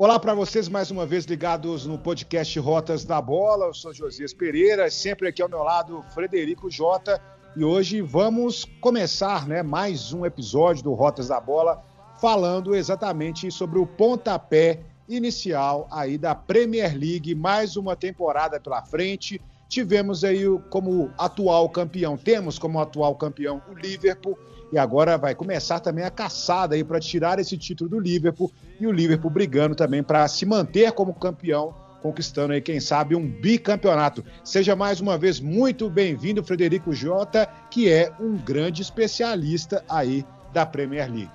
Olá 0.00 0.18
para 0.18 0.32
vocês 0.32 0.66
mais 0.66 0.90
uma 0.90 1.04
vez 1.04 1.26
ligados 1.26 1.84
no 1.84 1.98
podcast 1.98 2.58
Rotas 2.58 3.04
da 3.04 3.20
Bola. 3.20 3.66
Eu 3.66 3.74
sou 3.74 3.92
Josias 3.92 4.32
Pereira, 4.32 4.90
sempre 4.90 5.28
aqui 5.28 5.42
ao 5.42 5.48
meu 5.50 5.62
lado 5.62 6.02
Frederico 6.14 6.70
Jota. 6.70 7.20
E 7.54 7.62
hoje 7.62 8.00
vamos 8.00 8.64
começar 8.80 9.46
né, 9.46 9.62
mais 9.62 10.10
um 10.14 10.24
episódio 10.24 10.82
do 10.82 10.94
Rotas 10.94 11.28
da 11.28 11.38
Bola 11.38 11.84
falando 12.18 12.74
exatamente 12.74 13.50
sobre 13.50 13.78
o 13.78 13.86
pontapé 13.86 14.80
inicial 15.06 15.86
aí 15.90 16.16
da 16.16 16.34
Premier 16.34 16.98
League, 16.98 17.34
mais 17.34 17.76
uma 17.76 17.94
temporada 17.94 18.58
pela 18.58 18.82
frente. 18.82 19.38
Tivemos 19.68 20.24
aí 20.24 20.44
como 20.70 21.12
atual 21.18 21.68
campeão, 21.68 22.16
temos 22.16 22.58
como 22.58 22.80
atual 22.80 23.14
campeão 23.16 23.60
o 23.70 23.74
Liverpool 23.74 24.38
e 24.72 24.78
agora 24.78 25.18
vai 25.18 25.34
começar 25.34 25.80
também 25.80 26.04
a 26.04 26.10
caçada 26.10 26.74
aí 26.74 26.84
para 26.84 27.00
tirar 27.00 27.38
esse 27.38 27.56
título 27.58 27.90
do 27.90 28.00
Liverpool 28.00 28.50
e 28.80 28.86
o 28.86 28.92
Liverpool 28.92 29.30
brigando 29.30 29.74
também 29.74 30.02
para 30.02 30.26
se 30.28 30.46
manter 30.46 30.92
como 30.92 31.14
campeão, 31.14 31.74
conquistando 32.02 32.52
aí, 32.52 32.60
quem 32.60 32.80
sabe, 32.80 33.14
um 33.14 33.28
bicampeonato. 33.28 34.24
Seja 34.44 34.74
mais 34.76 35.00
uma 35.00 35.18
vez 35.18 35.40
muito 35.40 35.90
bem-vindo, 35.90 36.42
Frederico 36.42 36.92
Jota, 36.92 37.48
que 37.70 37.90
é 37.90 38.12
um 38.20 38.36
grande 38.36 38.82
especialista 38.82 39.84
aí 39.88 40.24
da 40.52 40.64
Premier 40.64 41.10
League. 41.10 41.30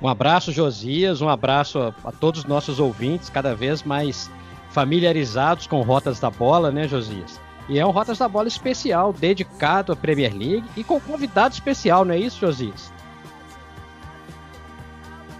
Um 0.00 0.08
abraço, 0.08 0.52
Josias, 0.52 1.20
um 1.20 1.28
abraço 1.28 1.78
a, 1.78 2.12
todos 2.12 2.40
os 2.40 2.46
nossos 2.46 2.78
ouvintes, 2.78 3.30
cada 3.30 3.54
vez 3.54 3.82
mais 3.82 4.30
familiarizados 4.70 5.66
com 5.66 5.80
rotas 5.80 6.20
da 6.20 6.30
bola, 6.30 6.70
né, 6.70 6.86
Josias? 6.86 7.40
E 7.68 7.78
é 7.78 7.84
um 7.86 7.90
Rotas 7.90 8.18
da 8.18 8.28
Bola 8.28 8.48
especial, 8.48 9.12
dedicado 9.12 9.92
à 9.92 9.96
Premier 9.96 10.32
League 10.32 10.64
e 10.76 10.84
com 10.84 11.00
convidado 11.00 11.54
especial, 11.54 12.04
não 12.04 12.14
é 12.14 12.18
isso, 12.18 12.38
Josias? 12.40 12.92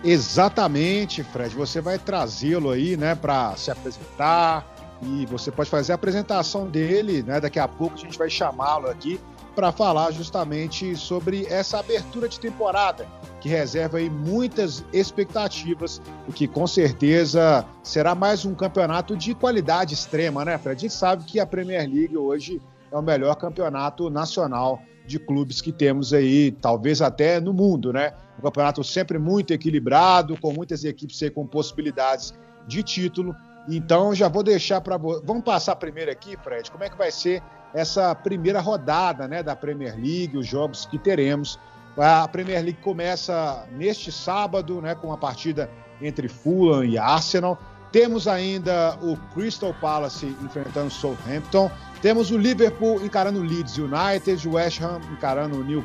Exatamente, 0.03 1.23
Fred. 1.23 1.55
Você 1.55 1.81
vai 1.81 1.98
trazê-lo 1.98 2.70
aí, 2.70 2.97
né, 2.97 3.15
para 3.15 3.56
se 3.56 3.70
apresentar 3.70 4.67
e 5.03 5.27
você 5.27 5.50
pode 5.50 5.69
fazer 5.69 5.92
a 5.92 5.95
apresentação 5.95 6.67
dele, 6.67 7.23
né? 7.23 7.41
Daqui 7.41 7.59
a 7.59 7.69
pouco 7.69 7.97
a 7.97 7.98
gente 7.98 8.17
vai 8.17 8.31
chamá-lo 8.31 8.89
aqui 8.89 9.20
para 9.57 9.73
falar 9.73 10.11
justamente 10.12 10.95
sobre 10.95 11.47
essa 11.47 11.81
abertura 11.81 12.29
de 12.29 12.39
temporada, 12.39 13.07
que 13.41 13.49
reserva 13.49 13.97
aí 13.97 14.11
muitas 14.11 14.85
expectativas 14.93 16.01
e 16.29 16.33
que 16.33 16.47
com 16.47 16.67
certeza 16.67 17.65
será 17.83 18.15
mais 18.15 18.45
um 18.45 18.55
campeonato 18.55 19.17
de 19.17 19.34
qualidade 19.34 19.95
extrema, 19.95 20.45
né, 20.45 20.59
Fred? 20.59 20.77
A 20.77 20.81
gente 20.83 20.95
sabe 20.95 21.25
que 21.25 21.41
a 21.41 21.47
Premier 21.47 21.89
League 21.89 22.15
hoje 22.15 22.61
é 22.93 22.97
o 22.97 23.03
melhor 23.03 23.34
campeonato 23.37 24.11
nacional 24.11 24.83
de 25.07 25.19
clubes 25.19 25.62
que 25.62 25.73
temos 25.73 26.12
aí, 26.12 26.51
talvez 26.51 27.01
até 27.01 27.41
no 27.41 27.55
mundo, 27.55 27.93
né? 27.95 28.12
Um 28.39 28.43
campeonato 28.43 28.84
sempre 28.84 29.19
muito 29.19 29.55
equilibrado, 29.55 30.39
com 30.39 30.53
muitas 30.53 30.84
equipes 30.84 31.23
aí 31.23 31.31
com 31.31 31.47
possibilidades 31.47 32.34
de 32.67 32.83
título. 32.83 33.34
Então 33.69 34.15
já 34.15 34.29
vou 34.29 34.43
deixar 34.43 34.81
para 34.83 34.97
vamos 34.99 35.43
passar 35.43 35.77
primeiro 35.77 36.11
aqui, 36.11 36.37
Fred, 36.37 36.71
como 36.71 36.84
é 36.84 36.91
que 36.91 36.99
vai 36.99 37.11
ser 37.11 37.43
essa 37.75 38.14
primeira 38.14 38.61
rodada 38.61 39.28
né, 39.28 39.42
da 39.42 39.55
Premier 39.55 39.95
League, 39.95 40.36
os 40.36 40.47
jogos 40.47 40.86
que 40.86 40.98
teremos. 40.98 41.59
A 41.97 42.28
Premier 42.28 42.62
League 42.62 42.81
começa 42.83 43.67
neste 43.72 44.12
sábado, 44.12 44.81
né, 44.83 44.95
com 44.95 45.12
a 45.12 45.17
partida 45.17 45.70
entre 46.00 46.28
Fulham 46.28 46.84
e 46.84 46.98
Arsenal. 46.98 47.59
Temos 47.91 48.28
ainda 48.28 48.98
o 49.00 49.17
Crystal 49.33 49.75
Palace 49.81 50.27
enfrentando 50.42 50.91
Southampton. 50.91 51.70
Temos 52.03 52.31
o 52.31 52.37
Liverpool 52.37 53.03
encarando 53.05 53.41
o 53.41 53.42
Leeds 53.42 53.78
United, 53.78 54.47
o 54.47 54.55
West 54.55 54.83
Ham 54.83 55.00
encarando 55.11 55.56
o 55.56 55.64
New, 55.64 55.84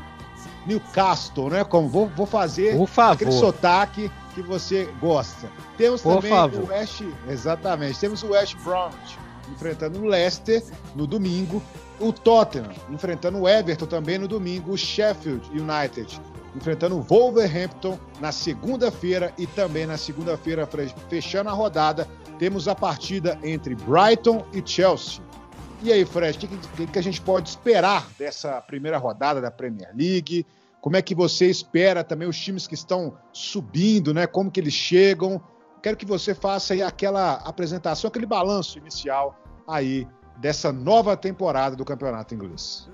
Newcastle, 0.66 1.50
né? 1.50 1.64
Como 1.64 1.88
vou, 1.88 2.08
vou 2.09 2.26
fazer 2.26 2.78
aquele 2.98 3.32
sotaque 3.32 4.12
que 4.36 4.42
você 4.42 4.90
gosta. 5.00 5.50
Temos 5.78 6.02
Por 6.02 6.16
também 6.16 6.32
favor. 6.32 6.64
o 6.64 6.68
West, 6.68 7.04
exatamente. 7.30 8.00
Temos 8.00 8.24
o 8.24 8.31
West 8.31 8.56
Bromwich 8.63 9.18
enfrentando 9.51 10.00
o 10.00 10.06
Leicester 10.06 10.63
no 10.95 11.06
domingo, 11.06 11.62
o 12.00 12.12
Tottenham 12.12 12.72
enfrentando 12.89 13.39
o 13.39 13.47
Everton 13.47 13.85
também 13.85 14.17
no 14.17 14.28
domingo, 14.28 14.72
o 14.72 14.78
Sheffield 14.78 15.50
United 15.51 16.19
enfrentando 16.56 16.97
o 16.97 17.01
Wolverhampton 17.01 17.97
na 18.19 18.31
segunda-feira 18.31 19.34
e 19.38 19.47
também 19.47 19.85
na 19.85 19.97
segunda-feira, 19.97 20.67
fechando 21.09 21.50
a 21.50 21.53
rodada, 21.53 22.07
temos 22.38 22.67
a 22.67 22.75
partida 22.75 23.38
entre 23.44 23.75
Brighton 23.75 24.45
e 24.51 24.62
Chelsea. 24.66 25.23
E 25.83 25.91
aí, 25.91 26.06
Fred, 26.06 26.38
o 26.38 26.50
que, 26.75 26.88
que, 26.88 27.00
a 27.00 27.01
gente 27.01 27.19
pode 27.22 27.50
esperar 27.50 28.07
dessa 28.18 28.62
primeira 28.62 28.97
rodada 28.97 29.41
da 29.41 29.50
Premier 29.50 29.89
League? 29.95 30.45
Como 30.79 30.95
é 30.95 31.01
que 31.01 31.16
você 31.16 31.47
espera 31.47 32.03
também 32.03 32.28
os 32.28 32.39
times 32.39 32.68
que 32.68 32.75
estão 32.75 33.18
subindo, 33.31 34.13
né? 34.13 34.28
Como 34.28 34.51
que 34.51 34.59
eles 34.59 34.73
chegam? 34.73 35.41
Quero 35.81 35.97
que 35.97 36.06
você 36.06 36.35
faça 36.35 36.75
aquela 36.85 37.33
apresentação, 37.33 38.09
aquele 38.09 38.28
balanço 38.28 38.78
inicial 38.78 39.41
aí 39.68 40.08
dessa 40.38 40.72
nova 40.72 41.16
temporada 41.16 41.76
do 41.76 41.86
Campeonato 41.86 42.34
Inglês. 42.34 42.90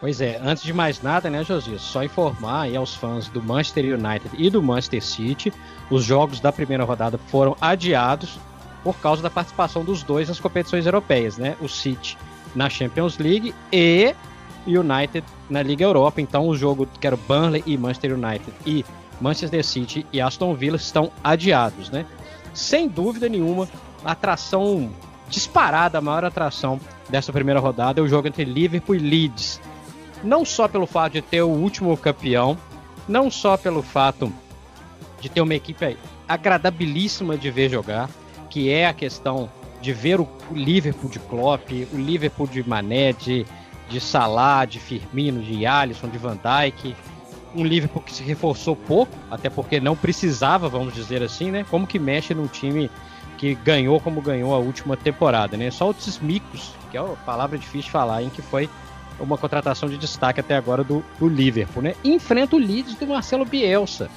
Pois 0.00 0.20
é, 0.20 0.40
antes 0.42 0.62
de 0.62 0.72
mais 0.72 1.02
nada, 1.02 1.28
né, 1.28 1.44
Josias, 1.44 1.82
só 1.82 2.02
informar 2.04 2.62
aí 2.62 2.76
aos 2.76 2.94
fãs 2.94 3.28
do 3.28 3.42
Manchester 3.42 3.98
United 3.98 4.30
e 4.36 4.50
do 4.50 4.62
Manchester 4.62 5.02
City, 5.02 5.52
os 5.90 6.04
jogos 6.04 6.40
da 6.40 6.52
primeira 6.52 6.84
rodada 6.84 7.18
foram 7.18 7.56
adiados 7.60 8.38
por 8.82 8.96
causa 8.98 9.22
da 9.22 9.30
participação 9.30 9.84
dos 9.84 10.02
dois 10.02 10.28
nas 10.28 10.40
competições 10.40 10.86
europeias, 10.86 11.36
né? 11.36 11.56
O 11.60 11.68
City 11.68 12.18
na 12.54 12.68
Champions 12.68 13.18
League 13.18 13.54
e 13.72 14.14
United 14.66 15.24
na 15.48 15.62
Liga 15.62 15.84
Europa. 15.84 16.20
Então, 16.20 16.48
o 16.48 16.56
jogo 16.56 16.86
que 17.00 17.06
era 17.06 17.16
Burnley 17.16 17.62
e 17.66 17.76
Manchester 17.76 18.14
United 18.14 18.52
e 18.66 18.84
Manchester 19.20 19.64
City 19.64 20.06
e 20.12 20.20
Aston 20.20 20.54
Villa 20.54 20.76
estão 20.76 21.12
adiados, 21.22 21.90
né? 21.90 22.06
Sem 22.52 22.88
dúvida 22.88 23.28
nenhuma, 23.28 23.68
atração 24.04 24.90
disparada, 25.32 25.98
a 25.98 26.00
maior 26.00 26.24
atração 26.24 26.78
dessa 27.08 27.32
primeira 27.32 27.58
rodada 27.58 28.00
é 28.00 28.04
o 28.04 28.06
jogo 28.06 28.28
entre 28.28 28.44
Liverpool 28.44 28.94
e 28.94 28.98
Leeds. 28.98 29.60
Não 30.22 30.44
só 30.44 30.68
pelo 30.68 30.86
fato 30.86 31.14
de 31.14 31.22
ter 31.22 31.42
o 31.42 31.48
último 31.48 31.96
campeão, 31.96 32.56
não 33.08 33.30
só 33.30 33.56
pelo 33.56 33.82
fato 33.82 34.32
de 35.20 35.28
ter 35.28 35.40
uma 35.40 35.54
equipe 35.54 35.96
agradabilíssima 36.28 37.36
de 37.36 37.50
ver 37.50 37.70
jogar, 37.70 38.08
que 38.50 38.70
é 38.70 38.86
a 38.86 38.92
questão 38.92 39.50
de 39.80 39.92
ver 39.92 40.20
o 40.20 40.28
Liverpool 40.52 41.10
de 41.10 41.18
Klopp, 41.18 41.70
o 41.92 41.96
Liverpool 41.96 42.46
de 42.46 42.68
Mané, 42.68 43.12
de, 43.12 43.46
de 43.88 44.00
Salah, 44.00 44.64
de 44.64 44.78
Firmino, 44.78 45.42
de 45.42 45.66
Alisson, 45.66 46.08
de 46.08 46.18
Van 46.18 46.36
Dijk, 46.36 46.94
um 47.54 47.64
Liverpool 47.64 48.02
que 48.02 48.12
se 48.12 48.22
reforçou 48.22 48.76
pouco, 48.76 49.12
até 49.30 49.50
porque 49.50 49.80
não 49.80 49.96
precisava, 49.96 50.68
vamos 50.68 50.94
dizer 50.94 51.22
assim, 51.22 51.50
né? 51.50 51.66
Como 51.68 51.86
que 51.86 51.98
mexe 51.98 52.32
num 52.34 52.46
time 52.46 52.90
que 53.42 53.56
ganhou 53.56 53.98
como 53.98 54.20
ganhou 54.20 54.54
a 54.54 54.58
última 54.58 54.96
temporada, 54.96 55.56
né? 55.56 55.68
Só 55.68 55.90
o 55.90 55.92
Tsmicos, 55.92 56.76
que 56.92 56.96
é 56.96 57.02
uma 57.02 57.16
palavra 57.16 57.58
difícil 57.58 57.86
de 57.86 57.90
falar, 57.90 58.22
em 58.22 58.30
que 58.30 58.40
foi 58.40 58.70
uma 59.18 59.36
contratação 59.36 59.88
de 59.88 59.98
destaque 59.98 60.38
até 60.38 60.54
agora 60.54 60.84
do, 60.84 61.04
do 61.18 61.28
Liverpool, 61.28 61.82
né? 61.82 61.96
Enfrenta 62.04 62.54
o 62.54 62.58
Leeds 62.60 62.94
do 62.94 63.04
Marcelo 63.04 63.44
Bielsa, 63.44 64.08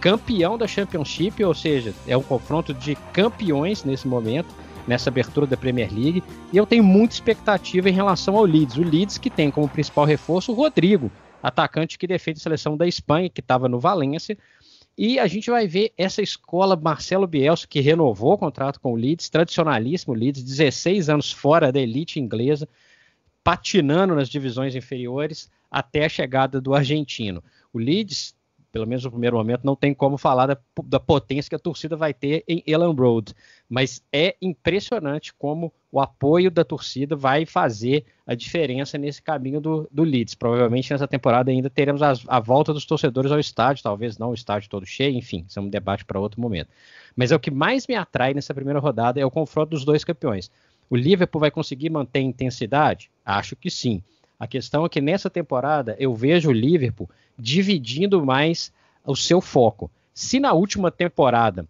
campeão 0.00 0.56
da 0.56 0.66
Championship, 0.66 1.44
ou 1.44 1.52
seja, 1.52 1.92
é 2.06 2.16
um 2.16 2.22
confronto 2.22 2.72
de 2.72 2.94
campeões 3.12 3.84
nesse 3.84 4.08
momento, 4.08 4.48
nessa 4.88 5.10
abertura 5.10 5.46
da 5.46 5.58
Premier 5.58 5.92
League, 5.92 6.24
e 6.50 6.56
eu 6.56 6.64
tenho 6.64 6.82
muita 6.82 7.12
expectativa 7.12 7.90
em 7.90 7.92
relação 7.92 8.34
ao 8.34 8.46
Leeds. 8.46 8.78
O 8.78 8.82
Leeds 8.82 9.18
que 9.18 9.28
tem 9.28 9.50
como 9.50 9.68
principal 9.68 10.06
reforço 10.06 10.52
o 10.52 10.54
Rodrigo, 10.54 11.12
atacante 11.42 11.98
que 11.98 12.06
defende 12.06 12.38
a 12.38 12.42
seleção 12.42 12.78
da 12.78 12.86
Espanha, 12.86 13.28
que 13.28 13.42
estava 13.42 13.68
no 13.68 13.78
Valência, 13.78 14.38
e 14.96 15.18
a 15.18 15.26
gente 15.26 15.50
vai 15.50 15.66
ver 15.66 15.92
essa 15.96 16.20
escola 16.20 16.76
Marcelo 16.76 17.26
Bielsa, 17.26 17.66
que 17.66 17.80
renovou 17.80 18.34
o 18.34 18.38
contrato 18.38 18.80
com 18.80 18.92
o 18.92 18.96
Leeds, 18.96 19.28
tradicionalíssimo 19.30 20.14
Leeds, 20.14 20.42
16 20.42 21.08
anos 21.08 21.32
fora 21.32 21.72
da 21.72 21.80
elite 21.80 22.20
inglesa, 22.20 22.68
patinando 23.42 24.14
nas 24.14 24.28
divisões 24.28 24.74
inferiores 24.74 25.50
até 25.70 26.04
a 26.04 26.08
chegada 26.08 26.60
do 26.60 26.74
argentino. 26.74 27.42
O 27.72 27.78
Leeds 27.78 28.34
pelo 28.72 28.86
menos 28.86 29.04
no 29.04 29.10
primeiro 29.10 29.36
momento, 29.36 29.64
não 29.64 29.74
tem 29.74 29.92
como 29.92 30.16
falar 30.16 30.46
da, 30.46 30.58
da, 30.84 31.00
potência 31.00 31.48
que 31.48 31.56
a 31.56 31.58
torcida 31.58 31.96
vai 31.96 32.14
ter 32.14 32.44
em 32.46 32.62
Elan 32.66 32.92
Road. 32.92 33.34
Mas 33.68 34.02
é 34.12 34.36
impressionante 34.40 35.34
como 35.34 35.72
o 35.90 36.00
apoio 36.00 36.50
da 36.50 36.64
torcida 36.64 37.16
vai 37.16 37.44
fazer 37.44 38.04
a 38.26 38.34
diferença 38.34 38.96
nesse 38.96 39.20
caminho 39.20 39.60
do, 39.60 39.88
do 39.90 40.04
Leeds. 40.04 40.34
Provavelmente 40.34 40.90
nessa 40.92 41.08
temporada 41.08 41.50
ainda 41.50 41.68
teremos 41.68 42.02
a, 42.02 42.12
a 42.28 42.38
volta 42.38 42.72
dos 42.72 42.86
torcedores 42.86 43.32
ao 43.32 43.40
estádio, 43.40 43.82
talvez 43.82 44.16
não 44.16 44.30
o 44.30 44.34
estádio 44.34 44.70
todo 44.70 44.86
cheio, 44.86 45.16
enfim, 45.16 45.44
isso 45.48 45.58
é 45.58 45.62
um 45.62 45.68
debate 45.68 46.04
para 46.04 46.20
outro 46.20 46.40
momento. 46.40 46.68
Mas 47.16 47.32
é 47.32 47.36
o 47.36 47.40
que 47.40 47.50
mais 47.50 47.86
me 47.88 47.96
atrai 47.96 48.34
nessa 48.34 48.54
primeira 48.54 48.78
rodada 48.78 49.20
é 49.20 49.26
o 49.26 49.30
confronto 49.30 49.70
dos 49.70 49.84
dois 49.84 50.04
campeões. 50.04 50.50
O 50.88 50.96
Liverpool 50.96 51.40
vai 51.40 51.50
conseguir 51.50 51.90
manter 51.90 52.20
a 52.20 52.22
intensidade? 52.22 53.10
Acho 53.24 53.54
que 53.56 53.70
sim. 53.70 54.02
A 54.40 54.46
questão 54.46 54.86
é 54.86 54.88
que 54.88 55.02
nessa 55.02 55.28
temporada 55.28 55.94
eu 55.98 56.14
vejo 56.14 56.48
o 56.48 56.52
Liverpool 56.52 57.10
dividindo 57.38 58.24
mais 58.24 58.72
o 59.04 59.14
seu 59.14 59.38
foco. 59.38 59.90
Se 60.14 60.40
na 60.40 60.54
última 60.54 60.90
temporada 60.90 61.68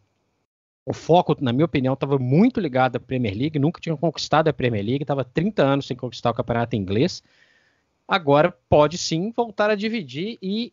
o 0.87 0.93
foco, 0.93 1.37
na 1.41 1.53
minha 1.53 1.65
opinião, 1.65 1.95
estava 1.95 2.17
muito 2.17 2.61
ligado 2.61 2.97
à 2.97 3.01
Premier 3.01 3.37
League, 3.37 3.59
nunca 3.59 3.81
tinha 3.81 3.97
conquistado 3.97 4.49
a 4.49 4.53
Premier 4.53 4.85
League, 4.85 5.03
estava 5.03 5.25
30 5.25 5.63
anos 5.63 5.87
sem 5.87 5.97
conquistar 5.97 6.31
o 6.31 6.35
campeonato 6.35 6.77
inglês. 6.77 7.23
Agora 8.07 8.57
pode 8.69 8.97
sim 8.97 9.33
voltar 9.33 9.69
a 9.69 9.75
dividir 9.75 10.39
e 10.41 10.73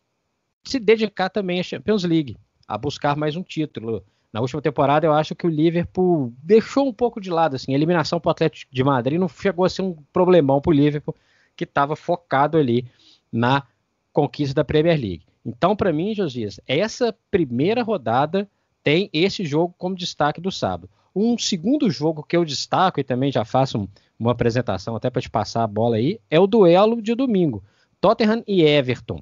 se 0.62 0.78
dedicar 0.78 1.28
também 1.28 1.58
à 1.58 1.62
Champions 1.64 2.04
League, 2.04 2.36
a 2.66 2.78
buscar 2.78 3.16
mais 3.16 3.34
um 3.34 3.42
título, 3.42 4.04
Na 4.32 4.40
última 4.40 4.62
temporada, 4.62 5.06
eu 5.06 5.12
acho 5.12 5.34
que 5.34 5.46
o 5.46 5.50
Liverpool 5.50 6.32
deixou 6.42 6.86
um 6.86 6.92
pouco 6.92 7.20
de 7.20 7.30
lado, 7.30 7.56
assim, 7.56 7.72
a 7.72 7.74
eliminação 7.74 8.20
para 8.20 8.28
o 8.28 8.32
Atlético 8.32 8.72
de 8.72 8.84
Madrid 8.84 9.18
não 9.18 9.28
chegou 9.28 9.64
a 9.64 9.68
ser 9.68 9.82
um 9.82 9.96
problemão 10.12 10.60
para 10.60 10.70
o 10.70 10.74
Liverpool, 10.74 11.14
que 11.58 11.64
estava 11.64 11.96
focado 11.96 12.56
ali 12.56 12.86
na 13.32 13.64
conquista 14.12 14.54
da 14.54 14.64
Premier 14.64 14.98
League. 14.98 15.26
Então, 15.44 15.74
para 15.74 15.92
mim, 15.92 16.14
Josias, 16.14 16.60
essa 16.66 17.14
primeira 17.30 17.82
rodada 17.82 18.48
tem 18.82 19.10
esse 19.12 19.44
jogo 19.44 19.74
como 19.76 19.96
destaque 19.96 20.40
do 20.40 20.52
sábado. 20.52 20.88
Um 21.14 21.36
segundo 21.36 21.90
jogo 21.90 22.22
que 22.22 22.36
eu 22.36 22.44
destaco, 22.44 23.00
e 23.00 23.04
também 23.04 23.32
já 23.32 23.44
faço 23.44 23.76
um, 23.76 23.88
uma 24.18 24.32
apresentação 24.32 24.94
até 24.94 25.10
para 25.10 25.20
te 25.20 25.28
passar 25.28 25.64
a 25.64 25.66
bola 25.66 25.96
aí, 25.96 26.20
é 26.30 26.38
o 26.38 26.46
duelo 26.46 27.02
de 27.02 27.14
domingo. 27.14 27.64
Tottenham 28.00 28.44
e 28.46 28.62
Everton. 28.62 29.20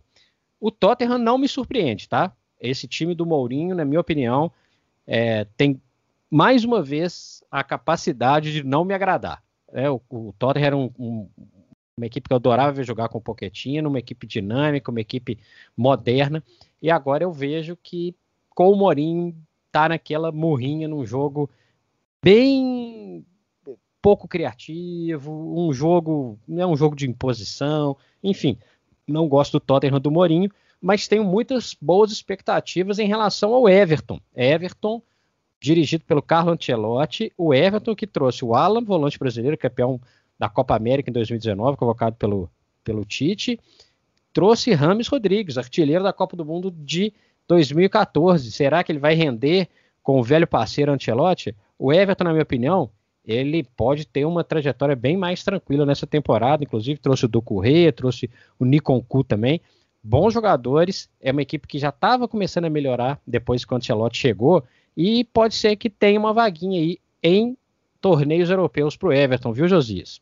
O 0.61 0.71
Tottenham 0.71 1.19
não 1.19 1.39
me 1.39 1.49
surpreende, 1.49 2.07
tá? 2.07 2.33
Esse 2.61 2.87
time 2.87 3.15
do 3.15 3.25
Mourinho, 3.25 3.75
na 3.75 3.85
minha 3.85 4.01
opinião, 4.01 4.53
é, 5.07 5.47
tem 5.57 5.81
mais 6.31 6.65
uma 6.65 6.83
vez 6.83 7.43
a 7.51 7.65
capacidade 7.65 8.53
de 8.53 8.63
não 8.63 8.85
me 8.85 8.93
agradar. 8.93 9.43
É, 9.73 9.89
o, 9.89 10.01
o 10.11 10.35
Tottenham 10.39 10.67
era 10.67 10.77
um, 10.77 10.91
um, 10.99 11.29
uma 11.97 12.07
equipe 12.07 12.29
que 12.29 12.33
eu 12.33 12.37
adorava 12.37 12.73
ver 12.73 12.85
jogar 12.85 13.09
com 13.09 13.17
o 13.17 13.21
Pochettino, 13.21 13.89
uma 13.89 13.99
equipe 13.99 14.27
dinâmica, 14.27 14.91
uma 14.91 15.01
equipe 15.01 15.39
moderna, 15.75 16.45
e 16.81 16.91
agora 16.91 17.25
eu 17.25 17.33
vejo 17.33 17.77
que 17.83 18.15
com 18.51 18.71
o 18.71 18.77
Mourinho 18.77 19.35
tá 19.73 19.89
naquela 19.89 20.31
murrinha 20.31 20.87
num 20.87 21.07
jogo 21.07 21.49
bem 22.23 23.25
pouco 24.03 24.29
criativo, 24.29 25.33
um 25.59 25.73
jogo, 25.73 26.39
não 26.47 26.63
é 26.63 26.67
um 26.67 26.77
jogo 26.77 26.95
de 26.95 27.09
imposição, 27.09 27.97
enfim, 28.23 28.59
não 29.07 29.27
gosto 29.27 29.53
do 29.53 29.61
Tottenham 29.61 29.99
do 29.99 30.11
Mourinho, 30.11 30.51
mas 30.81 31.09
tenho 31.09 31.25
muitas 31.25 31.75
boas 31.81 32.13
expectativas 32.13 32.99
em 32.99 33.09
relação 33.09 33.55
ao 33.55 33.69
Everton. 33.69 34.21
Everton, 34.35 35.03
dirigido 35.59 36.05
pelo 36.05 36.21
Carlo 36.21 36.53
Ancelotti, 36.53 37.33
o 37.39 37.55
Everton 37.55 37.97
que 37.97 38.07
trouxe 38.07 38.45
o 38.45 38.55
Alan, 38.55 38.85
volante 38.85 39.19
brasileiro, 39.19 39.57
campeão 39.57 39.99
da 40.39 40.49
Copa 40.49 40.77
América 40.77 41.11
em 41.11 41.13
2019, 41.13 41.77
convocado 41.77 42.17
pelo, 42.17 42.51
pelo 42.85 43.05
Tite, 43.05 43.59
trouxe 44.33 44.73
Rames 44.73 45.09
Rodrigues, 45.09 45.59
artilheiro 45.59 46.05
da 46.05 46.13
Copa 46.13 46.37
do 46.37 46.45
Mundo 46.45 46.71
de 46.71 47.13
2014. 47.49 48.53
Será 48.53 48.85
que 48.85 48.93
ele 48.93 48.99
vai 48.99 49.15
render 49.15 49.69
com 50.03 50.19
o 50.21 50.23
velho 50.23 50.47
parceiro 50.47 50.93
Ancelotti? 50.93 51.55
O 51.79 51.93
Everton, 51.93 52.25
na 52.25 52.31
minha 52.31 52.43
opinião, 52.43 52.91
ele 53.25 53.65
pode 53.77 54.07
ter 54.07 54.25
uma 54.25 54.45
trajetória 54.45 54.95
bem 54.95 55.17
mais 55.17 55.43
tranquila 55.43 55.87
nessa 55.87 56.07
temporada. 56.07 56.65
Inclusive, 56.65 57.01
trouxe 57.01 57.27
o 57.27 57.43
Correia, 57.43 57.93
trouxe 57.93 58.31
o 58.59 58.65
Nikon 58.65 59.01
Ku 59.03 59.25
também 59.25 59.61
bons 60.07 60.33
jogadores, 60.33 61.11
é 61.21 61.33
uma 61.33 61.43
equipe 61.43 61.67
que 61.67 61.81
já 61.81 61.89
estava 61.89 62.29
começando 62.29 62.67
a 62.67 62.71
melhorar 62.71 63.21
depois 63.27 63.65
que 63.65 63.75
o 63.75 63.77
Ancelotti 63.77 64.17
chegou, 64.17 64.63
e 64.97 65.25
pode 65.25 65.55
ser 65.55 65.75
que 65.75 65.91
tenha 65.91 66.19
uma 66.19 66.33
vaguinha 66.33 66.81
aí 66.81 66.99
em 67.23 67.57
torneios 68.01 68.49
europeus 68.49 68.97
para 68.97 69.09
o 69.09 69.13
Everton, 69.13 69.53
viu, 69.53 69.67
Josias? 69.67 70.21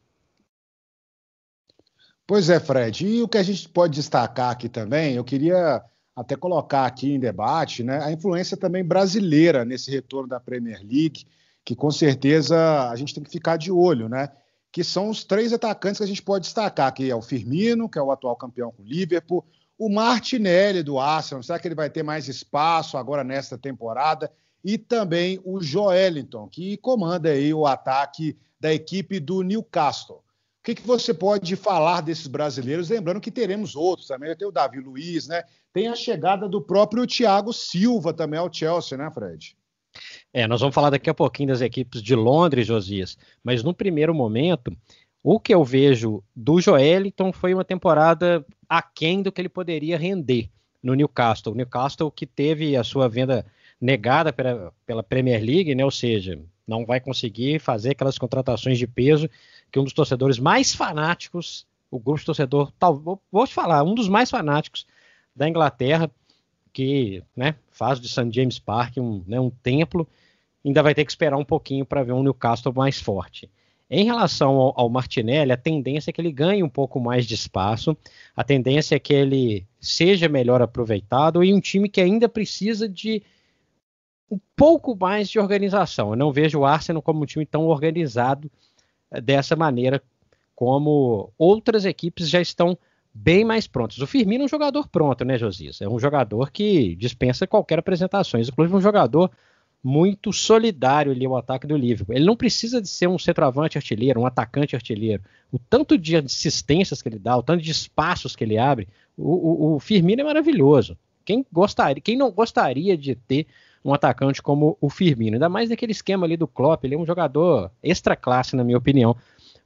Pois 2.27 2.49
é, 2.49 2.59
Fred. 2.59 3.07
E 3.07 3.23
o 3.23 3.29
que 3.29 3.37
a 3.37 3.43
gente 3.43 3.69
pode 3.69 3.95
destacar 3.95 4.51
aqui 4.51 4.69
também, 4.69 5.15
eu 5.15 5.25
queria 5.25 5.83
até 6.17 6.37
colocar 6.37 6.87
aqui 6.87 7.13
em 7.13 7.21
debate, 7.21 7.83
né, 7.83 8.03
a 8.03 8.11
influência 8.11 8.57
também 8.57 8.85
brasileira 8.85 9.65
nesse 9.65 9.91
retorno 9.91 10.29
da 10.29 10.41
Premier 10.41 10.79
League, 10.79 11.27
que 11.65 11.75
com 11.75 11.91
certeza 11.91 12.89
a 12.89 12.97
gente 12.97 13.15
tem 13.15 13.23
que 13.23 13.31
ficar 13.31 13.57
de 13.57 13.73
olho, 13.73 14.09
né? 14.09 14.29
Que 14.71 14.85
são 14.85 15.09
os 15.09 15.25
três 15.25 15.53
atacantes 15.53 15.99
que 15.99 16.05
a 16.05 16.07
gente 16.07 16.23
pode 16.23 16.45
destacar, 16.45 16.93
que 16.93 17.11
é 17.11 17.17
o 17.17 17.23
Firmino, 17.23 17.89
que 17.89 17.99
é 17.99 18.03
o 18.03 18.11
atual 18.11 18.37
campeão 18.37 18.71
com 18.71 18.83
o 18.83 18.87
Liverpool, 18.87 19.45
o 19.79 19.89
Martinelli 19.89 20.83
do 20.83 20.99
Arsenal, 20.99 21.43
será 21.43 21.59
que 21.59 21.67
ele 21.69 21.75
vai 21.75 21.91
ter 21.91 22.03
mais 22.03 22.29
espaço 22.29 22.97
agora 22.97 23.25
nesta 23.25 23.59
temporada? 23.59 24.31
E 24.65 24.79
também 24.79 25.41
o 25.45 25.61
Joelinton, 25.61 26.49
que 26.49 26.77
comanda 26.79 27.29
aí 27.31 27.53
o 27.53 27.67
ataque 27.67 28.37
da 28.59 28.73
equipe 28.73 29.21
do 29.21 29.43
Newcastle. 29.43 30.24
O 30.65 30.67
que, 30.73 30.77
que 30.77 30.87
você 30.87 31.13
pode 31.13 31.57
falar 31.57 32.01
desses 32.01 32.27
brasileiros? 32.27 32.89
Lembrando 32.89 33.21
que 33.21 33.31
teremos 33.31 33.77
outros 33.77 34.09
também, 34.09 34.35
tem 34.35 34.49
o 34.49 34.51
Davi 34.51 34.81
Luiz, 34.81 35.29
né? 35.29 35.43
Tem 35.71 35.89
a 35.89 35.95
chegada 35.95 36.49
do 36.49 36.59
próprio 36.59 37.07
Thiago 37.07 37.53
Silva 37.53 38.15
também 38.15 38.41
ao 38.41 38.51
Chelsea, 38.51 38.97
né, 38.97 39.11
Fred? 39.13 39.55
É, 40.33 40.47
nós 40.47 40.63
vamos 40.63 40.75
falar 40.75 40.89
daqui 40.89 41.11
a 41.11 41.15
pouquinho 41.15 41.51
das 41.51 41.61
equipes 41.61 42.03
de 42.03 42.15
Londres, 42.15 42.67
Josias, 42.67 43.19
mas 43.45 43.63
no 43.63 43.75
primeiro 43.75 44.15
momento, 44.15 44.75
o 45.23 45.39
que 45.39 45.53
eu 45.53 45.63
vejo 45.63 46.25
do 46.35 46.59
Joeliton 46.59 47.31
foi 47.31 47.53
uma 47.53 47.63
temporada 47.63 48.43
aquém 48.67 49.21
do 49.23 49.31
que 49.31 49.43
ele 49.43 49.51
poderia 49.51 49.99
render 49.99 50.49
no 50.83 50.95
Newcastle. 50.95 51.53
O 51.53 51.57
Newcastle 51.57 52.11
que 52.11 52.25
teve 52.25 52.75
a 52.75 52.83
sua 52.83 53.07
venda 53.07 53.45
negada 53.79 54.33
pela, 54.33 54.73
pela 54.87 55.03
Premier 55.03 55.45
League, 55.45 55.75
né? 55.75 55.85
ou 55.85 55.91
seja, 55.91 56.41
não 56.67 56.87
vai 56.87 57.01
conseguir 57.01 57.61
fazer 57.61 57.91
aquelas 57.91 58.17
contratações 58.17 58.79
de 58.79 58.87
peso 58.87 59.29
que 59.75 59.81
um 59.81 59.83
dos 59.83 59.93
torcedores 59.93 60.39
mais 60.39 60.73
fanáticos, 60.73 61.67
o 61.91 61.99
grupo 61.99 62.21
de 62.21 62.27
torcedor, 62.27 62.71
tal, 62.79 63.21
vou 63.33 63.45
te 63.45 63.53
falar, 63.53 63.83
um 63.83 63.93
dos 63.93 64.09
mais 64.09 64.31
fanáticos 64.31 64.87
da 65.35 65.49
Inglaterra, 65.49 66.09
que 66.73 67.25
né, 67.37 67.57
faz 67.73 67.99
de 67.99 68.09
St. 68.09 68.31
James 68.31 68.57
Park 68.57 68.99
um, 68.99 69.25
né, 69.27 69.41
um 69.41 69.51
templo, 69.51 70.07
ainda 70.65 70.81
vai 70.81 70.95
ter 70.95 71.05
que 71.05 71.11
esperar 71.11 71.37
um 71.37 71.45
pouquinho 71.45 71.85
para 71.85 72.05
ver 72.05 72.13
um 72.13 72.23
Newcastle 72.23 72.73
mais 72.73 73.01
forte. 73.01 73.51
Em 73.91 74.05
relação 74.05 74.55
ao, 74.55 74.81
ao, 74.81 74.89
Martinelli, 74.89 75.51
a 75.51 75.57
tendência 75.57 76.11
é 76.11 76.13
que 76.13 76.21
ele 76.21 76.31
ganhe 76.31 76.63
um 76.63 76.69
pouco 76.69 77.01
mais 77.01 77.27
de 77.27 77.35
espaço, 77.35 77.97
a 78.37 78.45
tendência 78.45 78.95
é 78.95 79.01
que 79.01 79.13
ele 79.13 79.67
seja 79.81 80.29
melhor 80.29 80.63
aproveitado 80.63 81.43
e 81.43 81.53
um 81.53 81.59
time 81.59 81.89
que 81.89 82.01
ainda 82.01 82.29
precisa 82.29 82.89
de 82.89 83.25
um 84.31 84.39
pouco 84.55 84.97
mais 84.97 85.29
de 85.29 85.41
organização. 85.41 86.11
Eu 86.11 86.17
não 86.17 86.33
vejo 86.33 86.61
o 86.61 86.65
Arsenal 86.65 87.03
como 87.03 87.25
um 87.25 87.27
time 87.27 87.45
tão 87.45 87.67
organizado 87.67 88.49
dessa 89.23 89.57
maneira 89.57 90.03
como 90.55 91.33
outras 91.37 91.85
equipes 91.85 92.29
já 92.29 92.41
estão 92.41 92.79
bem 93.13 93.45
mais 93.45 93.67
prontas. 93.67 93.99
O 93.99 94.07
Firmino 94.07 94.43
é 94.43 94.47
um 94.47 94.49
jogador 94.49 94.89
pronto, 94.89 95.25
né, 95.25 95.39
Josias? 95.39 95.81
É 95.81 95.89
um 95.89 95.99
jogador 95.99 96.51
que 96.51 96.97
dispensa 96.97 97.47
qualquer 97.47 97.79
apresentação. 97.79 98.41
Inclusive 98.41 98.77
um 98.77 98.81
jogador 98.81 99.31
muito 99.83 100.33
solidário 100.33 101.13
ali 101.13 101.27
o 101.27 101.37
ataque 101.37 101.67
do 101.67 101.77
Liverpool. 101.77 102.17
Ele 102.17 102.25
não 102.25 102.35
precisa 102.35 102.81
de 102.81 102.89
ser 102.89 103.07
um 103.07 103.19
centroavante 103.19 103.77
artilheiro, 103.77 104.21
um 104.21 104.27
atacante 104.27 104.75
artilheiro. 104.75 105.23
O 105.53 105.59
tanto 105.59 105.99
de 105.99 106.17
assistências 106.17 107.03
que 107.03 107.09
ele 107.09 107.19
dá, 107.19 107.37
o 107.37 107.43
tanto 107.43 107.63
de 107.63 107.71
espaços 107.71 108.35
que 108.35 108.43
ele 108.43 108.57
abre, 108.57 108.89
o, 109.17 109.73
o, 109.73 109.75
o 109.75 109.81
Firmino 109.81 110.23
é 110.23 110.25
maravilhoso. 110.25 110.97
Quem 111.25 111.45
gostaria, 111.53 112.01
quem 112.01 112.17
não 112.17 112.31
gostaria 112.31 112.97
de 112.97 113.15
ter 113.15 113.47
um 113.85 113.93
atacante 113.93 114.43
como 114.43 114.79
o 114.81 114.89
Firmino, 114.89 115.35
ainda 115.35 115.49
mais 115.49 115.69
naquele 115.69 115.93
esquema 115.93 116.25
ali 116.25 116.37
do 116.37 116.49
Klopp, 116.49 116.85
ele 116.85 116.95
é 116.95 116.99
um 116.99 117.05
jogador 117.05 117.71
extra 117.83 118.17
classe, 118.17 118.57
na 118.57 118.65
minha 118.65 118.79
opinião, 118.79 119.15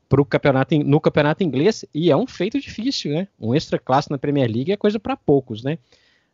pro 0.09 0.25
campeonato, 0.25 0.77
no 0.79 1.01
campeonato 1.01 1.45
inglês, 1.45 1.85
e 1.95 2.11
é 2.11 2.17
um 2.17 2.27
feito 2.27 2.59
difícil, 2.59 3.13
né? 3.13 3.29
Um 3.39 3.55
extra 3.55 3.79
classe 3.79 4.11
na 4.11 4.19
Premier 4.19 4.51
League 4.51 4.73
é 4.73 4.77
coisa 4.77 4.99
para 4.99 5.17
poucos, 5.17 5.63
né? 5.63 5.79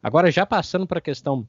Agora, 0.02 0.30
já 0.30 0.46
passando 0.46 0.86
para 0.86 0.98
a 0.98 1.02
questão 1.02 1.46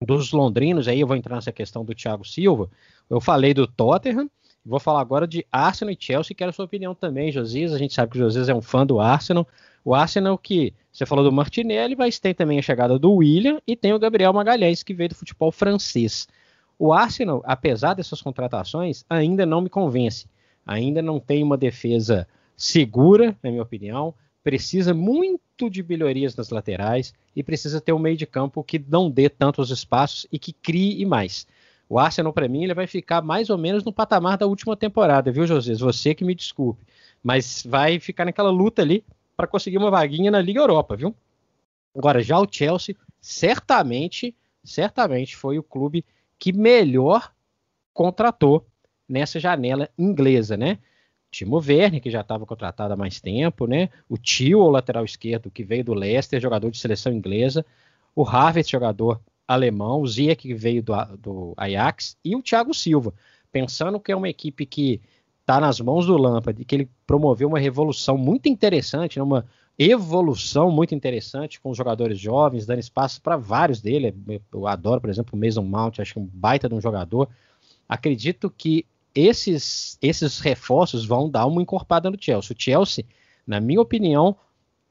dos 0.00 0.32
londrinos, 0.32 0.88
aí 0.88 1.00
eu 1.00 1.06
vou 1.06 1.16
entrar 1.16 1.36
nessa 1.36 1.52
questão 1.52 1.84
do 1.84 1.94
Thiago 1.94 2.26
Silva. 2.26 2.68
Eu 3.08 3.20
falei 3.20 3.54
do 3.54 3.66
Tottenham, 3.66 4.28
vou 4.64 4.80
falar 4.80 5.00
agora 5.00 5.26
de 5.26 5.46
Arsenal 5.52 5.92
e 5.92 5.96
Chelsea, 5.98 6.34
quero 6.34 6.50
a 6.50 6.52
sua 6.52 6.64
opinião 6.64 6.94
também, 6.94 7.30
Josias. 7.30 7.72
A 7.72 7.78
gente 7.78 7.94
sabe 7.94 8.12
que 8.12 8.18
o 8.18 8.20
Josias 8.20 8.48
é 8.48 8.54
um 8.54 8.62
fã 8.62 8.86
do 8.86 8.98
Arsenal. 9.00 9.46
O 9.84 9.94
Arsenal 9.94 10.38
que 10.38 10.72
você 10.90 11.04
falou 11.04 11.24
do 11.24 11.32
Martinelli, 11.32 11.94
mas 11.94 12.18
tem 12.18 12.34
também 12.34 12.58
a 12.58 12.62
chegada 12.62 12.98
do 12.98 13.12
William 13.12 13.60
e 13.66 13.76
tem 13.76 13.92
o 13.92 13.98
Gabriel 13.98 14.32
Magalhães, 14.32 14.82
que 14.82 14.94
veio 14.94 15.10
do 15.10 15.14
futebol 15.14 15.52
francês. 15.52 16.26
O 16.78 16.92
Arsenal, 16.92 17.42
apesar 17.44 17.94
dessas 17.94 18.22
contratações, 18.22 19.04
ainda 19.08 19.44
não 19.44 19.60
me 19.60 19.68
convence. 19.68 20.26
Ainda 20.64 21.02
não 21.02 21.20
tem 21.20 21.42
uma 21.42 21.56
defesa 21.56 22.26
segura, 22.56 23.36
na 23.42 23.50
minha 23.50 23.62
opinião 23.62 24.14
precisa 24.44 24.92
muito 24.92 25.70
de 25.70 25.82
melhorias 25.82 26.36
nas 26.36 26.50
laterais 26.50 27.14
e 27.34 27.42
precisa 27.42 27.80
ter 27.80 27.94
um 27.94 27.98
meio 27.98 28.16
de 28.16 28.26
campo 28.26 28.62
que 28.62 28.78
não 28.78 29.10
dê 29.10 29.30
tantos 29.30 29.70
espaços 29.70 30.26
e 30.30 30.38
que 30.38 30.52
crie 30.52 31.04
mais. 31.06 31.46
O 31.88 31.98
Arsenal, 31.98 32.32
para 32.32 32.46
mim, 32.46 32.62
ele 32.62 32.74
vai 32.74 32.86
ficar 32.86 33.22
mais 33.22 33.48
ou 33.48 33.56
menos 33.56 33.82
no 33.84 33.92
patamar 33.92 34.36
da 34.36 34.46
última 34.46 34.76
temporada, 34.76 35.32
viu, 35.32 35.46
José? 35.46 35.74
Você 35.74 36.14
que 36.14 36.24
me 36.24 36.34
desculpe. 36.34 36.84
Mas 37.22 37.64
vai 37.66 37.98
ficar 37.98 38.26
naquela 38.26 38.50
luta 38.50 38.82
ali 38.82 39.02
para 39.36 39.46
conseguir 39.46 39.78
uma 39.78 39.90
vaguinha 39.90 40.30
na 40.30 40.40
Liga 40.40 40.60
Europa, 40.60 40.96
viu? 40.96 41.14
Agora, 41.94 42.22
já 42.22 42.38
o 42.38 42.48
Chelsea, 42.50 42.96
certamente, 43.20 44.34
certamente 44.62 45.36
foi 45.36 45.58
o 45.58 45.62
clube 45.62 46.04
que 46.38 46.52
melhor 46.52 47.32
contratou 47.92 48.66
nessa 49.08 49.38
janela 49.38 49.88
inglesa, 49.96 50.56
né? 50.56 50.78
Timo 51.30 51.56
Werner, 51.56 52.00
que 52.00 52.10
já 52.10 52.20
estava 52.20 52.46
contratado 52.46 52.94
há 52.94 52.96
mais 52.96 53.20
tempo, 53.20 53.66
né? 53.66 53.88
O 54.08 54.16
Tio, 54.16 54.60
o 54.60 54.70
lateral 54.70 55.04
esquerdo, 55.04 55.50
que 55.50 55.64
veio 55.64 55.84
do 55.84 55.94
Leicester, 55.94 56.40
jogador 56.40 56.70
de 56.70 56.78
seleção 56.78 57.12
inglesa. 57.12 57.64
O 58.14 58.24
Havertz, 58.24 58.70
jogador 58.70 59.20
alemão. 59.46 60.00
O 60.00 60.06
Ziyech, 60.06 60.42
que 60.42 60.54
veio 60.54 60.82
do, 60.82 60.94
do 61.16 61.54
Ajax. 61.56 62.16
E 62.24 62.36
o 62.36 62.42
Thiago 62.42 62.72
Silva. 62.72 63.12
Pensando 63.50 63.98
que 63.98 64.12
é 64.12 64.16
uma 64.16 64.28
equipe 64.28 64.64
que 64.64 65.00
está 65.44 65.60
nas 65.60 65.78
mãos 65.78 66.06
do 66.06 66.16
Lampard 66.16 66.60
e 66.60 66.64
que 66.64 66.74
ele 66.74 66.90
promoveu 67.06 67.48
uma 67.48 67.58
revolução 67.58 68.16
muito 68.16 68.48
interessante, 68.48 69.18
né? 69.18 69.22
uma, 69.22 69.44
evolução 69.78 70.70
muito 70.70 70.94
interessante 70.94 71.60
com 71.60 71.70
os 71.70 71.76
jogadores 71.76 72.18
jovens, 72.18 72.66
dando 72.66 72.78
espaço 72.78 73.20
para 73.20 73.36
vários 73.36 73.80
dele. 73.80 74.14
Eu 74.52 74.66
adoro, 74.66 75.00
por 75.00 75.10
exemplo, 75.10 75.36
o 75.36 75.40
Mason 75.40 75.62
Mount, 75.62 75.98
acho 75.98 76.12
que 76.12 76.18
é 76.18 76.22
um 76.22 76.30
baita 76.32 76.68
de 76.68 76.74
um 76.74 76.80
jogador. 76.80 77.28
Acredito 77.88 78.48
que 78.50 78.86
esses, 79.14 79.98
esses 80.00 80.38
reforços 80.38 81.04
vão 81.04 81.28
dar 81.28 81.46
uma 81.46 81.60
encorpada 81.60 82.10
no 82.10 82.16
Chelsea. 82.20 82.54
O 82.56 82.62
Chelsea, 82.62 83.04
na 83.46 83.60
minha 83.60 83.80
opinião, 83.80 84.36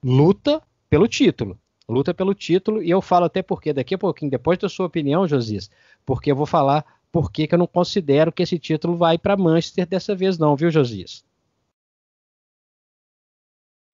luta 0.03 0.61
pelo 0.89 1.07
título. 1.07 1.57
Luta 1.87 2.13
pelo 2.13 2.33
título, 2.33 2.81
e 2.81 2.89
eu 2.89 3.01
falo 3.01 3.25
até 3.25 3.41
porque 3.41 3.73
daqui 3.73 3.95
a 3.95 3.97
pouquinho, 3.97 4.31
depois 4.31 4.57
da 4.57 4.69
sua 4.69 4.85
opinião, 4.85 5.27
Josias, 5.27 5.69
porque 6.05 6.31
eu 6.31 6.35
vou 6.35 6.45
falar 6.45 6.85
por 7.13 7.31
que 7.31 7.47
eu 7.49 7.59
não 7.59 7.67
considero 7.67 8.31
que 8.31 8.41
esse 8.41 8.57
título 8.57 8.97
vai 8.97 9.19
para 9.19 9.37
Manchester 9.37 9.85
dessa 9.85 10.15
vez, 10.15 10.39
não, 10.39 10.55
viu, 10.55 10.71
Josias? 10.71 11.23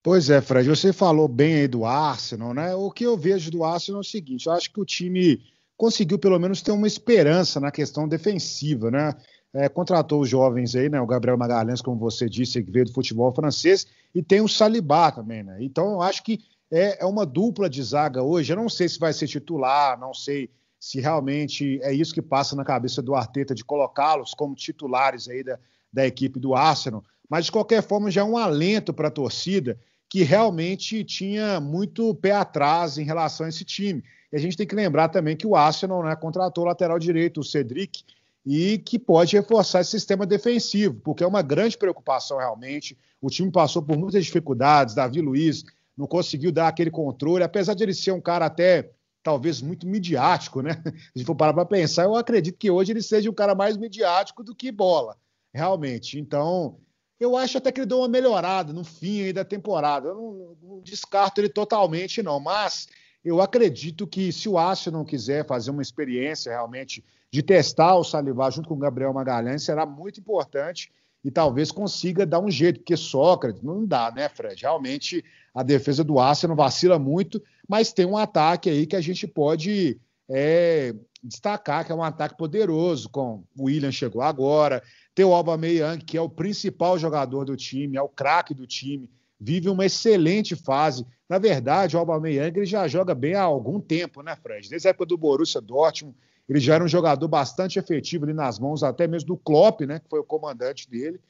Pois 0.02 0.30
é, 0.30 0.40
Fred, 0.40 0.66
você 0.66 0.90
falou 0.90 1.28
bem 1.28 1.56
aí 1.56 1.68
do 1.68 1.84
Arsenal, 1.84 2.54
né? 2.54 2.74
O 2.74 2.90
que 2.90 3.04
eu 3.04 3.18
vejo 3.18 3.50
do 3.50 3.62
Arsenal 3.62 4.00
é 4.00 4.00
o 4.00 4.04
seguinte: 4.04 4.46
eu 4.46 4.52
acho 4.54 4.72
que 4.72 4.80
o 4.80 4.86
time 4.86 5.38
conseguiu 5.76 6.18
pelo 6.18 6.38
menos 6.38 6.62
ter 6.62 6.72
uma 6.72 6.86
esperança 6.86 7.60
na 7.60 7.70
questão 7.70 8.08
defensiva, 8.08 8.90
né? 8.90 9.14
É, 9.52 9.68
contratou 9.68 10.22
os 10.22 10.28
jovens 10.30 10.74
aí, 10.74 10.88
né? 10.88 10.98
O 10.98 11.06
Gabriel 11.06 11.36
Magalhães, 11.36 11.82
como 11.82 11.98
você 11.98 12.26
disse, 12.26 12.62
que 12.64 12.70
veio 12.70 12.86
do 12.86 12.94
futebol 12.94 13.30
francês, 13.34 13.86
e 14.14 14.22
tem 14.22 14.40
o 14.40 14.48
Salibá 14.48 15.12
também, 15.12 15.42
né? 15.42 15.58
Então 15.60 15.92
eu 15.92 16.00
acho 16.00 16.22
que 16.22 16.40
é, 16.70 17.02
é 17.02 17.04
uma 17.04 17.26
dupla 17.26 17.68
de 17.68 17.82
zaga 17.82 18.22
hoje. 18.22 18.50
Eu 18.50 18.56
não 18.56 18.70
sei 18.70 18.88
se 18.88 18.98
vai 18.98 19.12
ser 19.12 19.26
titular, 19.26 20.00
não 20.00 20.14
sei 20.14 20.48
se 20.80 20.98
realmente 20.98 21.78
é 21.82 21.92
isso 21.92 22.14
que 22.14 22.22
passa 22.22 22.56
na 22.56 22.64
cabeça 22.64 23.02
do 23.02 23.14
Arteta 23.14 23.54
de 23.54 23.62
colocá-los 23.62 24.32
como 24.32 24.54
titulares 24.54 25.28
aí 25.28 25.44
da, 25.44 25.58
da 25.92 26.06
equipe 26.06 26.40
do 26.40 26.54
Arsenal. 26.54 27.04
Mas 27.28 27.44
de 27.44 27.52
qualquer 27.52 27.82
forma 27.82 28.10
já 28.10 28.22
é 28.22 28.24
um 28.24 28.38
alento 28.38 28.92
para 28.94 29.08
a 29.08 29.12
torcida 29.12 29.78
que 30.08 30.22
realmente 30.22 31.04
tinha 31.04 31.60
muito 31.60 32.14
pé 32.14 32.32
atrás 32.32 32.96
em 32.96 33.04
relação 33.04 33.44
a 33.44 33.48
esse 33.50 33.64
time. 33.64 34.02
E 34.32 34.36
a 34.36 34.40
gente 34.40 34.56
tem 34.56 34.66
que 34.66 34.74
lembrar 34.74 35.08
também 35.08 35.36
que 35.36 35.46
o 35.46 35.54
Arsenal 35.54 36.02
né, 36.02 36.16
contratou 36.16 36.64
o 36.64 36.66
lateral 36.66 36.98
direito, 36.98 37.40
o 37.40 37.44
Cedric, 37.44 38.02
e 38.44 38.78
que 38.78 38.98
pode 38.98 39.36
reforçar 39.36 39.82
esse 39.82 39.90
sistema 39.90 40.26
defensivo, 40.26 40.98
porque 41.04 41.22
é 41.22 41.26
uma 41.26 41.42
grande 41.42 41.76
preocupação 41.76 42.38
realmente. 42.38 42.96
O 43.20 43.28
time 43.28 43.50
passou 43.50 43.82
por 43.82 43.98
muitas 43.98 44.24
dificuldades, 44.24 44.94
Davi 44.94 45.20
Luiz 45.20 45.64
não 45.96 46.06
conseguiu 46.06 46.50
dar 46.50 46.68
aquele 46.68 46.90
controle, 46.90 47.44
apesar 47.44 47.74
de 47.74 47.82
ele 47.82 47.92
ser 47.92 48.12
um 48.12 48.20
cara 48.20 48.46
até 48.46 48.90
talvez 49.22 49.60
muito 49.60 49.86
midiático, 49.86 50.62
né? 50.62 50.70
Se 51.16 51.24
for 51.24 51.34
parar 51.34 51.52
para 51.52 51.64
pensar, 51.64 52.04
eu 52.04 52.14
acredito 52.14 52.58
que 52.58 52.70
hoje 52.70 52.92
ele 52.92 53.02
seja 53.02 53.30
um 53.30 53.34
cara 53.34 53.54
mais 53.54 53.76
midiático 53.76 54.42
do 54.42 54.54
que 54.54 54.70
bola, 54.72 55.16
realmente. 55.52 56.18
Então, 56.18 56.78
eu 57.18 57.36
acho 57.36 57.58
até 57.58 57.70
que 57.70 57.80
ele 57.80 57.86
deu 57.86 57.98
uma 57.98 58.08
melhorada 58.08 58.72
no 58.72 58.84
fim 58.84 59.22
aí 59.22 59.32
da 59.32 59.44
temporada. 59.44 60.08
Eu 60.08 60.14
não, 60.14 60.56
não 60.62 60.80
descarto 60.80 61.40
ele 61.40 61.48
totalmente, 61.48 62.22
não. 62.22 62.40
Mas 62.40 62.88
eu 63.24 63.40
acredito 63.40 64.06
que 64.06 64.32
se 64.32 64.48
o 64.48 64.56
Arsenal 64.56 65.00
não 65.00 65.06
quiser 65.06 65.46
fazer 65.46 65.70
uma 65.70 65.82
experiência 65.82 66.50
realmente 66.50 67.04
de 67.30 67.42
testar 67.42 67.96
o 67.96 68.04
Salivar 68.04 68.50
junto 68.50 68.68
com 68.68 68.74
o 68.74 68.78
Gabriel 68.78 69.12
Magalhães, 69.12 69.62
será 69.62 69.84
muito 69.84 70.18
importante 70.18 70.90
e 71.22 71.30
talvez 71.30 71.70
consiga 71.70 72.24
dar 72.24 72.40
um 72.40 72.50
jeito, 72.50 72.80
porque 72.80 72.96
Sócrates 72.96 73.62
não 73.62 73.84
dá, 73.84 74.10
né, 74.10 74.28
Fred? 74.28 74.62
Realmente 74.62 75.24
a 75.54 75.62
defesa 75.62 76.02
do 76.02 76.18
Arsenal 76.18 76.56
vacila 76.56 76.98
muito, 76.98 77.42
mas 77.70 77.92
tem 77.92 78.04
um 78.04 78.16
ataque 78.16 78.68
aí 78.68 78.84
que 78.84 78.96
a 78.96 79.00
gente 79.00 79.28
pode 79.28 79.96
é, 80.28 80.92
destacar, 81.22 81.86
que 81.86 81.92
é 81.92 81.94
um 81.94 82.02
ataque 82.02 82.36
poderoso, 82.36 83.08
com 83.08 83.44
o 83.56 83.66
William 83.66 83.92
chegou 83.92 84.22
agora, 84.22 84.82
tem 85.14 85.24
o 85.24 85.32
Aubameyang, 85.32 86.04
que 86.04 86.16
é 86.16 86.20
o 86.20 86.28
principal 86.28 86.98
jogador 86.98 87.44
do 87.44 87.56
time, 87.56 87.96
é 87.96 88.02
o 88.02 88.08
craque 88.08 88.52
do 88.52 88.66
time, 88.66 89.08
vive 89.38 89.68
uma 89.68 89.86
excelente 89.86 90.56
fase. 90.56 91.06
Na 91.28 91.38
verdade, 91.38 91.96
o 91.96 92.00
Aubameyang 92.00 92.58
ele 92.58 92.66
já 92.66 92.88
joga 92.88 93.14
bem 93.14 93.34
há 93.34 93.42
algum 93.42 93.78
tempo, 93.78 94.20
né, 94.20 94.34
Fred? 94.34 94.68
Desde 94.68 94.88
a 94.88 94.90
época 94.90 95.06
do 95.06 95.16
Borussia 95.16 95.60
Dortmund, 95.60 96.16
ele 96.48 96.58
já 96.58 96.74
era 96.74 96.82
um 96.82 96.88
jogador 96.88 97.28
bastante 97.28 97.78
efetivo 97.78 98.24
ali 98.24 98.34
nas 98.34 98.58
mãos, 98.58 98.82
até 98.82 99.06
mesmo 99.06 99.28
do 99.28 99.36
Klopp, 99.36 99.82
né, 99.82 100.00
que 100.00 100.08
foi 100.10 100.18
o 100.18 100.24
comandante 100.24 100.90
dele. 100.90 101.20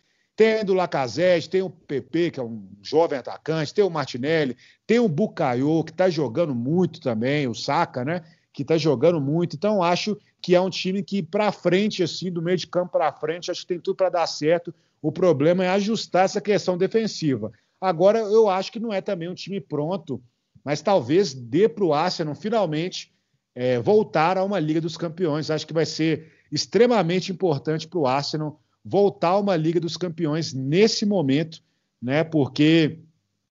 Tem 0.41 0.65
do 0.65 0.73
Lacazette, 0.73 1.51
tem 1.51 1.61
o 1.61 1.69
PP, 1.69 2.31
que 2.31 2.41
é 2.41 2.43
um 2.43 2.67
jovem 2.81 3.19
atacante, 3.19 3.75
tem 3.75 3.85
o 3.85 3.91
Martinelli, 3.91 4.57
tem 4.87 4.99
o 4.99 5.07
Bucaio, 5.07 5.85
que 5.85 5.91
está 5.91 6.09
jogando 6.09 6.55
muito 6.55 6.99
também, 6.99 7.47
o 7.47 7.55
Saka, 7.55 8.07
né? 8.07 8.25
Que 8.51 8.63
está 8.63 8.79
jogando 8.79 9.21
muito. 9.21 9.55
Então, 9.55 9.83
acho 9.83 10.17
que 10.41 10.55
é 10.55 10.61
um 10.63 10.71
time 10.71 11.03
que, 11.03 11.23
para 11.23 11.53
frente, 11.53 12.03
assim, 12.03 12.33
do 12.33 12.41
meio 12.41 12.57
de 12.57 12.67
campo 12.67 12.93
para 12.93 13.13
frente, 13.13 13.51
acho 13.51 13.61
que 13.61 13.67
tem 13.67 13.79
tudo 13.79 13.97
para 13.97 14.09
dar 14.09 14.27
certo. 14.27 14.73
O 15.03 15.13
problema 15.13 15.63
é 15.63 15.69
ajustar 15.69 16.25
essa 16.25 16.41
questão 16.41 16.79
defensiva. 16.79 17.53
Agora, 17.79 18.21
eu 18.21 18.49
acho 18.49 18.73
que 18.73 18.81
não 18.81 18.95
é 18.95 19.03
também 19.03 19.29
um 19.29 19.35
time 19.35 19.61
pronto, 19.61 20.23
mas 20.65 20.81
talvez 20.81 21.35
dê 21.35 21.69
para 21.69 21.85
o 21.85 21.93
Arsenal 21.93 22.35
finalmente 22.35 23.13
é, 23.55 23.79
voltar 23.79 24.39
a 24.39 24.45
uma 24.45 24.59
Liga 24.59 24.81
dos 24.81 24.97
Campeões. 24.97 25.51
Acho 25.51 25.67
que 25.67 25.75
vai 25.75 25.85
ser 25.85 26.33
extremamente 26.51 27.31
importante 27.31 27.87
para 27.87 27.99
o 27.99 28.07
Arsenal 28.07 28.59
voltar 28.85 29.39
uma 29.39 29.57
Liga 29.57 29.81
dos 29.81 29.97
Campeões 29.97 30.53
nesse 30.53 31.05
momento, 31.05 31.63
né? 32.01 32.25
Porque 32.25 33.01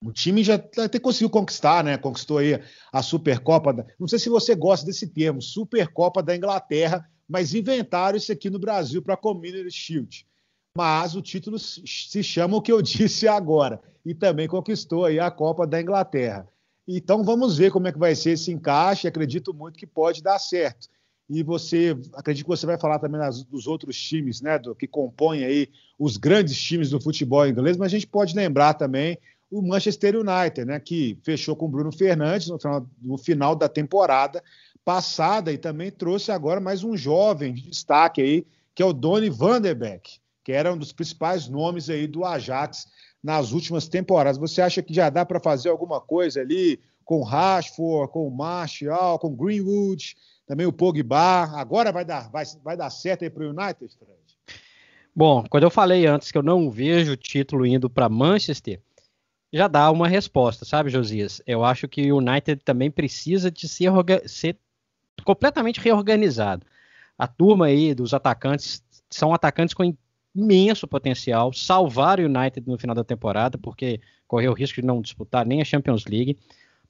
o 0.03 0.11
time 0.11 0.43
já 0.43 0.55
até 0.55 0.99
conseguiu 0.99 1.29
conquistar, 1.29 1.83
né? 1.83 1.97
Conquistou 1.97 2.37
aí 2.37 2.59
a 2.91 3.03
Supercopa. 3.03 3.73
Da... 3.73 3.85
Não 3.99 4.07
sei 4.07 4.17
se 4.17 4.29
você 4.29 4.55
gosta 4.55 4.85
desse 4.85 5.07
termo, 5.07 5.41
Supercopa 5.41 6.23
da 6.23 6.35
Inglaterra, 6.35 7.07
mas 7.27 7.53
inventaram 7.53 8.17
isso 8.17 8.31
aqui 8.31 8.49
no 8.49 8.59
Brasil 8.59 9.01
para 9.01 9.13
a 9.13 9.17
Community 9.17 9.71
Shield. 9.71 10.25
Mas 10.75 11.15
o 11.15 11.21
título 11.21 11.59
se 11.59 12.23
chama 12.23 12.57
o 12.57 12.61
que 12.61 12.71
eu 12.71 12.81
disse 12.83 13.27
agora 13.27 13.81
e 14.05 14.13
também 14.15 14.47
conquistou 14.47 15.05
aí 15.05 15.19
a 15.19 15.29
Copa 15.29 15.67
da 15.67 15.81
Inglaterra. 15.81 16.47
Então 16.87 17.23
vamos 17.23 17.57
ver 17.57 17.71
como 17.71 17.87
é 17.87 17.91
que 17.91 17.99
vai 17.99 18.15
ser 18.15 18.31
esse 18.31 18.51
encaixe. 18.51 19.07
Acredito 19.07 19.53
muito 19.53 19.77
que 19.77 19.85
pode 19.85 20.23
dar 20.23 20.39
certo. 20.39 20.87
E 21.29 21.43
você, 21.43 21.95
acredito 22.13 22.45
que 22.45 22.49
você 22.49 22.65
vai 22.65 22.79
falar 22.79 22.97
também 22.97 23.19
das, 23.19 23.43
dos 23.43 23.67
outros 23.67 23.95
times, 24.01 24.41
né, 24.41 24.57
do, 24.57 24.73
que 24.73 24.87
compõem 24.87 25.43
aí 25.43 25.69
os 25.97 26.17
grandes 26.17 26.59
times 26.59 26.89
do 26.89 26.99
futebol 26.99 27.45
inglês, 27.47 27.77
mas 27.77 27.87
a 27.87 27.89
gente 27.89 28.07
pode 28.07 28.35
lembrar 28.35 28.73
também 28.73 29.17
o 29.51 29.61
Manchester 29.61 30.15
United, 30.15 30.65
né, 30.65 30.79
que 30.79 31.17
fechou 31.23 31.55
com 31.55 31.65
o 31.65 31.69
Bruno 31.69 31.91
Fernandes 31.91 32.47
no 32.47 32.57
final, 32.59 32.89
no 33.01 33.17
final 33.17 33.55
da 33.55 33.69
temporada 33.69 34.43
passada 34.83 35.51
e 35.51 35.57
também 35.57 35.91
trouxe 35.91 36.31
agora 36.31 36.59
mais 36.59 36.83
um 36.83 36.97
jovem 36.97 37.53
de 37.53 37.69
destaque 37.69 38.21
aí, 38.21 38.47
que 38.73 38.81
é 38.81 38.85
o 38.85 38.93
Donny 38.93 39.29
van 39.29 39.61
der 39.61 39.75
Beek, 39.75 40.19
que 40.43 40.51
era 40.51 40.73
um 40.73 40.77
dos 40.77 40.91
principais 40.91 41.47
nomes 41.47 41.91
aí 41.91 42.07
do 42.07 42.25
Ajax 42.25 42.87
nas 43.23 43.51
últimas 43.51 43.87
temporadas. 43.87 44.39
Você 44.39 44.61
acha 44.61 44.81
que 44.81 44.93
já 44.93 45.09
dá 45.09 45.25
para 45.25 45.39
fazer 45.39 45.69
alguma 45.69 46.01
coisa 46.01 46.41
ali 46.41 46.79
com 47.03 47.21
Rashford, 47.21 48.11
com 48.11 48.29
Martial, 48.29 49.19
com 49.19 49.35
Greenwood, 49.35 50.15
também 50.49 50.65
o 50.65 50.73
Pogba? 50.73 51.43
Agora 51.59 51.91
vai 51.91 52.03
dar, 52.03 52.27
vai, 52.31 52.43
vai 52.63 52.75
dar 52.75 52.89
certo 52.89 53.23
aí 53.23 53.29
para 53.29 53.43
o 53.43 53.49
United, 53.49 53.95
Fred? 53.99 54.57
Bom, 55.15 55.43
quando 55.47 55.63
eu 55.63 55.69
falei 55.69 56.07
antes 56.07 56.31
que 56.31 56.37
eu 56.39 56.41
não 56.41 56.71
vejo 56.71 57.11
o 57.11 57.15
título 57.15 57.67
indo 57.67 57.87
para 57.87 58.09
Manchester, 58.09 58.81
já 59.53 59.67
dá 59.67 59.91
uma 59.91 60.07
resposta, 60.07 60.65
sabe, 60.65 60.89
Josias? 60.89 61.39
Eu 61.45 61.63
acho 61.63 61.87
que 61.87 62.11
o 62.11 62.17
United 62.17 62.63
também 62.63 62.89
precisa 62.89 63.51
de 63.51 63.67
ser, 63.67 63.91
ser 64.25 64.57
completamente 65.23 65.79
reorganizado. 65.79 66.65
A 67.15 67.27
turma 67.27 67.67
aí 67.67 67.93
dos 67.93 68.11
atacantes 68.15 68.83
são 69.07 69.31
atacantes 69.35 69.75
com 69.75 69.95
imenso 70.35 70.87
potencial, 70.87 71.53
salvar 71.53 72.19
o 72.19 72.25
United 72.25 72.67
no 72.67 72.77
final 72.79 72.95
da 72.95 73.03
temporada, 73.03 73.55
porque 73.55 74.01
correu 74.27 74.51
o 74.51 74.55
risco 74.55 74.81
de 74.81 74.87
não 74.87 74.99
disputar 74.99 75.45
nem 75.45 75.61
a 75.61 75.65
Champions 75.65 76.05
League, 76.05 76.39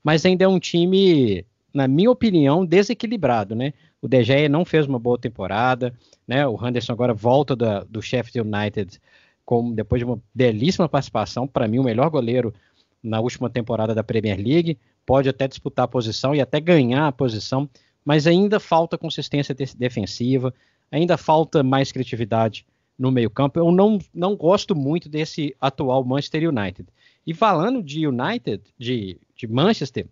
mas 0.01 0.25
ainda 0.25 0.45
é 0.45 0.47
um 0.47 0.59
time, 0.59 1.45
na 1.73 1.87
minha 1.87 2.11
opinião, 2.11 2.65
desequilibrado, 2.65 3.55
né? 3.55 3.73
O 4.01 4.07
De 4.07 4.23
Gea 4.23 4.49
não 4.49 4.63
fez 4.63 4.87
uma 4.87 4.99
boa 4.99 5.17
temporada, 5.17 5.93
né? 6.27 6.47
O 6.47 6.55
Henderson 6.55 6.93
agora 6.93 7.13
volta 7.13 7.55
da, 7.55 7.83
do 7.83 8.01
Sheffield 8.01 8.47
United 8.47 8.99
com, 9.45 9.73
depois 9.73 9.99
de 9.99 10.05
uma 10.05 10.21
belíssima 10.33 10.87
participação, 10.87 11.47
para 11.47 11.67
mim 11.67 11.79
o 11.79 11.83
melhor 11.83 12.09
goleiro 12.09 12.53
na 13.01 13.19
última 13.19 13.49
temporada 13.49 13.95
da 13.95 14.03
Premier 14.03 14.37
League, 14.37 14.77
pode 15.05 15.27
até 15.27 15.47
disputar 15.47 15.85
a 15.85 15.87
posição 15.87 16.35
e 16.35 16.41
até 16.41 16.59
ganhar 16.59 17.07
a 17.07 17.11
posição, 17.11 17.67
mas 18.05 18.27
ainda 18.27 18.59
falta 18.59 18.97
consistência 18.97 19.55
defensiva, 19.75 20.53
ainda 20.91 21.17
falta 21.17 21.63
mais 21.63 21.91
criatividade 21.91 22.65
no 22.97 23.11
meio-campo. 23.11 23.59
Eu 23.59 23.71
não, 23.71 23.97
não 24.13 24.35
gosto 24.35 24.75
muito 24.75 25.09
desse 25.09 25.55
atual 25.59 26.03
Manchester 26.03 26.47
United. 26.47 26.87
E 27.25 27.33
falando 27.33 27.81
de 27.81 28.05
United, 28.05 28.61
de, 28.77 29.17
de 29.35 29.47
Manchester, 29.47 30.07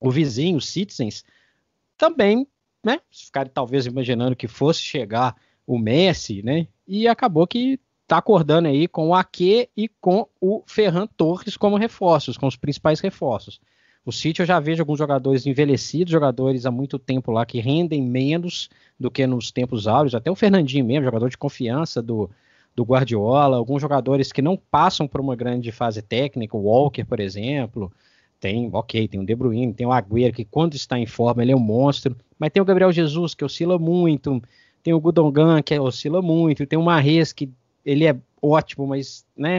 o 0.00 0.10
vizinho, 0.10 0.60
Citizens, 0.60 1.24
também, 1.96 2.46
né? 2.84 3.00
Ficaram 3.10 3.50
talvez 3.52 3.86
imaginando 3.86 4.36
que 4.36 4.46
fosse 4.46 4.80
chegar 4.80 5.36
o 5.66 5.78
Messi, 5.78 6.42
né? 6.42 6.68
E 6.86 7.06
acabou 7.06 7.46
que 7.46 7.78
está 8.02 8.18
acordando 8.18 8.68
aí 8.68 8.88
com 8.88 9.08
o 9.08 9.14
Ake 9.14 9.68
e 9.76 9.88
com 10.00 10.26
o 10.40 10.62
Ferran 10.66 11.06
Torres 11.06 11.56
como 11.56 11.76
reforços, 11.76 12.38
com 12.38 12.46
os 12.46 12.56
principais 12.56 13.00
reforços. 13.00 13.60
O 14.04 14.10
City 14.10 14.40
eu 14.40 14.46
já 14.46 14.58
vejo 14.58 14.80
alguns 14.80 14.98
jogadores 14.98 15.44
envelhecidos, 15.44 16.10
jogadores 16.10 16.64
há 16.64 16.70
muito 16.70 16.98
tempo 16.98 17.30
lá 17.30 17.44
que 17.44 17.60
rendem 17.60 18.00
menos 18.00 18.70
do 18.98 19.10
que 19.10 19.26
nos 19.26 19.50
tempos 19.50 19.86
áureos, 19.86 20.14
até 20.14 20.30
o 20.30 20.34
Fernandinho 20.34 20.86
mesmo, 20.86 21.04
jogador 21.04 21.28
de 21.28 21.36
confiança 21.36 22.00
do, 22.00 22.30
do 22.74 22.84
Guardiola, 22.84 23.58
alguns 23.58 23.82
jogadores 23.82 24.32
que 24.32 24.40
não 24.40 24.56
passam 24.56 25.06
por 25.06 25.20
uma 25.20 25.36
grande 25.36 25.70
fase 25.70 26.00
técnica, 26.00 26.56
o 26.56 26.62
Walker, 26.62 27.04
por 27.04 27.20
exemplo, 27.20 27.92
Tem, 28.40 28.70
ok, 28.72 29.08
tem 29.08 29.20
o 29.20 29.26
De 29.26 29.34
Bruyne, 29.34 29.74
tem 29.74 29.86
o 29.86 29.92
Agüero, 29.92 30.32
que 30.32 30.44
quando 30.44 30.74
está 30.74 30.98
em 30.98 31.06
forma 31.06 31.42
ele 31.42 31.52
é 31.52 31.56
um 31.56 31.60
monstro, 31.60 32.16
mas 32.38 32.50
tem 32.50 32.62
o 32.62 32.64
Gabriel 32.64 32.92
Jesus, 32.92 33.34
que 33.34 33.44
oscila 33.44 33.78
muito, 33.78 34.40
tem 34.82 34.94
o 34.94 35.00
Gudongan, 35.00 35.60
que 35.60 35.78
oscila 35.78 36.22
muito, 36.22 36.66
tem 36.66 36.78
o 36.78 36.82
Marres, 36.82 37.32
que 37.32 37.50
ele 37.84 38.06
é 38.06 38.16
ótimo, 38.40 38.86
mas 38.86 39.26
né, 39.36 39.58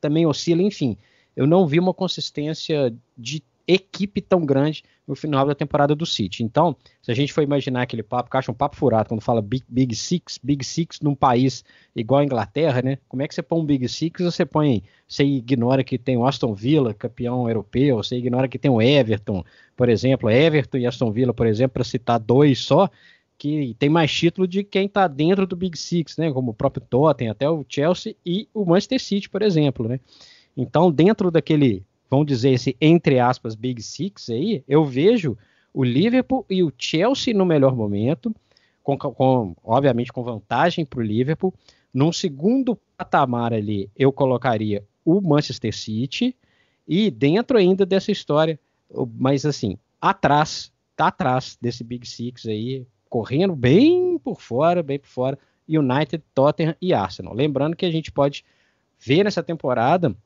também 0.00 0.26
oscila, 0.26 0.62
enfim. 0.62 0.96
Eu 1.36 1.46
não 1.46 1.66
vi 1.66 1.78
uma 1.78 1.94
consistência 1.94 2.92
de 3.16 3.42
equipe 3.68 4.22
tão 4.22 4.46
grande 4.46 4.82
no 5.06 5.14
final 5.14 5.46
da 5.46 5.54
temporada 5.54 5.94
do 5.94 6.06
City. 6.06 6.42
Então, 6.42 6.74
se 7.02 7.12
a 7.12 7.14
gente 7.14 7.34
for 7.34 7.42
imaginar 7.42 7.82
aquele 7.82 8.02
papo, 8.02 8.30
que 8.30 8.50
um 8.50 8.54
papo 8.54 8.76
furado 8.76 9.10
quando 9.10 9.20
fala 9.20 9.42
Big, 9.42 9.62
Big 9.68 9.94
Six, 9.94 10.40
Big 10.42 10.64
Six 10.64 11.00
num 11.00 11.14
país 11.14 11.62
igual 11.94 12.20
a 12.20 12.24
Inglaterra, 12.24 12.80
né? 12.80 12.98
Como 13.06 13.22
é 13.22 13.28
que 13.28 13.34
você 13.34 13.42
põe 13.42 13.60
um 13.60 13.64
Big 13.64 13.86
Six? 13.86 14.24
Você 14.24 14.46
põe, 14.46 14.82
você 15.06 15.22
ignora 15.22 15.84
que 15.84 15.98
tem 15.98 16.16
o 16.16 16.26
Aston 16.26 16.54
Villa, 16.54 16.94
campeão 16.94 17.46
europeu, 17.46 17.98
você 17.98 18.16
ignora 18.16 18.48
que 18.48 18.58
tem 18.58 18.70
o 18.70 18.80
Everton, 18.80 19.44
por 19.76 19.90
exemplo, 19.90 20.30
Everton 20.30 20.78
e 20.78 20.86
Aston 20.86 21.12
Villa, 21.12 21.34
por 21.34 21.46
exemplo, 21.46 21.74
para 21.74 21.84
citar 21.84 22.18
dois 22.18 22.58
só, 22.60 22.88
que 23.36 23.76
tem 23.78 23.90
mais 23.90 24.10
título 24.10 24.48
de 24.48 24.64
quem 24.64 24.86
está 24.86 25.06
dentro 25.06 25.46
do 25.46 25.54
Big 25.54 25.78
Six, 25.78 26.16
né? 26.16 26.32
Como 26.32 26.52
o 26.52 26.54
próprio 26.54 26.84
Tottenham, 26.88 27.32
até 27.32 27.48
o 27.48 27.64
Chelsea 27.68 28.16
e 28.24 28.48
o 28.54 28.64
Manchester 28.64 29.00
City, 29.00 29.28
por 29.28 29.42
exemplo, 29.42 29.86
né? 29.86 30.00
Então, 30.56 30.90
dentro 30.90 31.30
daquele 31.30 31.84
vamos 32.10 32.26
dizer, 32.26 32.50
esse 32.50 32.76
entre 32.80 33.18
aspas 33.18 33.54
Big 33.54 33.82
Six 33.82 34.30
aí, 34.30 34.64
eu 34.66 34.84
vejo 34.84 35.36
o 35.72 35.84
Liverpool 35.84 36.44
e 36.48 36.62
o 36.62 36.72
Chelsea 36.76 37.34
no 37.34 37.44
melhor 37.44 37.76
momento, 37.76 38.34
com, 38.82 38.96
com 38.96 39.54
obviamente 39.62 40.12
com 40.12 40.22
vantagem 40.22 40.84
para 40.84 41.00
o 41.00 41.02
Liverpool. 41.02 41.54
Num 41.92 42.12
segundo 42.12 42.78
patamar 42.96 43.52
ali, 43.52 43.90
eu 43.96 44.12
colocaria 44.12 44.84
o 45.04 45.20
Manchester 45.20 45.74
City 45.74 46.34
e 46.86 47.10
dentro 47.10 47.58
ainda 47.58 47.84
dessa 47.84 48.10
história, 48.10 48.58
mas 49.14 49.44
assim, 49.44 49.78
atrás, 50.00 50.72
tá 50.96 51.08
atrás 51.08 51.58
desse 51.60 51.84
Big 51.84 52.06
Six 52.08 52.46
aí, 52.46 52.86
correndo 53.08 53.54
bem 53.54 54.18
por 54.18 54.40
fora, 54.40 54.82
bem 54.82 54.98
por 54.98 55.08
fora, 55.08 55.38
United, 55.68 56.22
Tottenham 56.34 56.74
e 56.80 56.94
Arsenal. 56.94 57.34
Lembrando 57.34 57.76
que 57.76 57.84
a 57.84 57.90
gente 57.90 58.10
pode 58.10 58.44
ver 58.98 59.22
nessa 59.24 59.42
temporada 59.42 60.16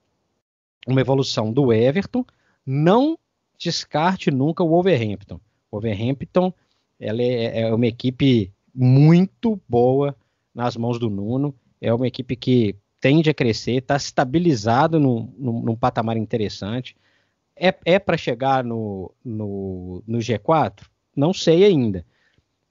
uma 0.87 1.01
evolução 1.01 1.53
do 1.53 1.73
Everton. 1.73 2.25
Não 2.65 3.19
descarte 3.59 4.31
nunca 4.31 4.63
o 4.63 4.69
Wolverhampton. 4.69 5.37
O 5.71 5.77
Wolverhampton 5.77 6.53
ela 6.99 7.23
é, 7.23 7.63
é 7.63 7.75
uma 7.75 7.87
equipe 7.87 8.53
muito 8.75 9.61
boa 9.69 10.17
nas 10.55 10.77
mãos 10.77 10.99
do 10.99 11.11
Nuno. 11.11 11.55
É 11.81 11.93
uma 11.93 12.07
equipe 12.07 12.37
que 12.37 12.77
tende 13.01 13.29
a 13.29 13.35
crescer, 13.35 13.79
está 13.79 13.97
estabilizado 13.97 15.01
num, 15.01 15.33
num, 15.37 15.61
num, 15.61 15.77
patamar 15.77 16.17
interessante. 16.17 16.97
É, 17.57 17.75
é 17.85 17.99
para 17.99 18.17
chegar 18.17 18.63
no, 18.63 19.13
no, 19.25 20.03
no, 20.07 20.19
G4? 20.19 20.85
Não 21.15 21.33
sei 21.33 21.65
ainda. 21.65 22.07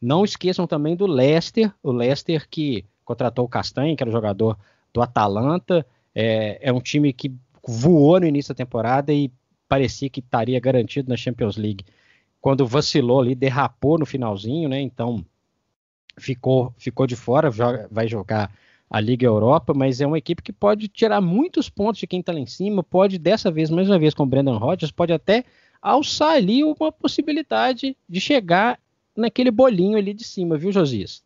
Não 0.02 0.24
esqueçam 0.24 0.66
também 0.66 0.96
do 0.96 1.06
Leicester, 1.06 1.74
o 1.84 1.92
Leicester 1.92 2.48
que 2.50 2.86
contratou 3.04 3.46
o 3.46 3.50
Castanho, 3.50 3.96
que 3.96 4.02
era 4.02 4.10
o 4.10 4.14
jogador 4.14 4.58
do 4.94 5.02
Atalanta. 5.02 5.86
É, 6.16 6.58
é 6.62 6.72
um 6.72 6.80
time 6.80 7.12
que 7.12 7.34
voou 7.66 8.20
no 8.20 8.26
início 8.28 8.54
da 8.54 8.58
temporada 8.58 9.14
e 9.14 9.32
parecia 9.68 10.10
que 10.10 10.20
estaria 10.20 10.60
garantido 10.60 11.10
na 11.10 11.16
Champions 11.16 11.58
League. 11.58 11.86
Quando 12.42 12.66
vacilou 12.66 13.22
ali, 13.22 13.36
derrapou 13.36 13.98
no 13.98 14.06
finalzinho, 14.06 14.68
né? 14.68 14.82
Então 14.82 15.24
ficou, 16.18 16.74
ficou 16.78 17.08
de 17.08 17.16
fora, 17.16 17.52
joga, 17.52 17.88
vai 17.92 18.08
jogar 18.08 18.52
a 18.90 19.00
Liga 19.00 19.26
Europa, 19.26 19.74
mas 19.74 20.02
é 20.02 20.08
uma 20.08 20.18
equipe 20.18 20.42
que 20.42 20.52
pode 20.52 20.90
tirar 20.90 21.22
muitos 21.22 21.70
pontos 21.70 22.00
de 22.02 22.08
quem 22.08 22.20
está 22.20 22.34
lá 22.34 22.40
em 22.40 22.46
cima, 22.46 22.84
pode 22.84 23.18
dessa 23.18 23.50
vez, 23.50 23.70
mais 23.70 23.88
uma 23.90 23.98
vez 23.98 24.14
com 24.14 24.24
o 24.24 24.26
Brendan 24.26 24.58
Rodgers, 24.58 24.92
pode 24.92 25.14
até 25.14 25.46
alçar 25.82 26.32
ali 26.32 26.64
uma 26.64 26.92
possibilidade 26.92 27.96
de 28.10 28.20
chegar 28.20 28.78
naquele 29.16 29.50
bolinho 29.50 29.98
ali 29.98 30.14
de 30.14 30.26
cima, 30.26 30.58
viu, 30.58 30.72
Josias? 30.72 31.24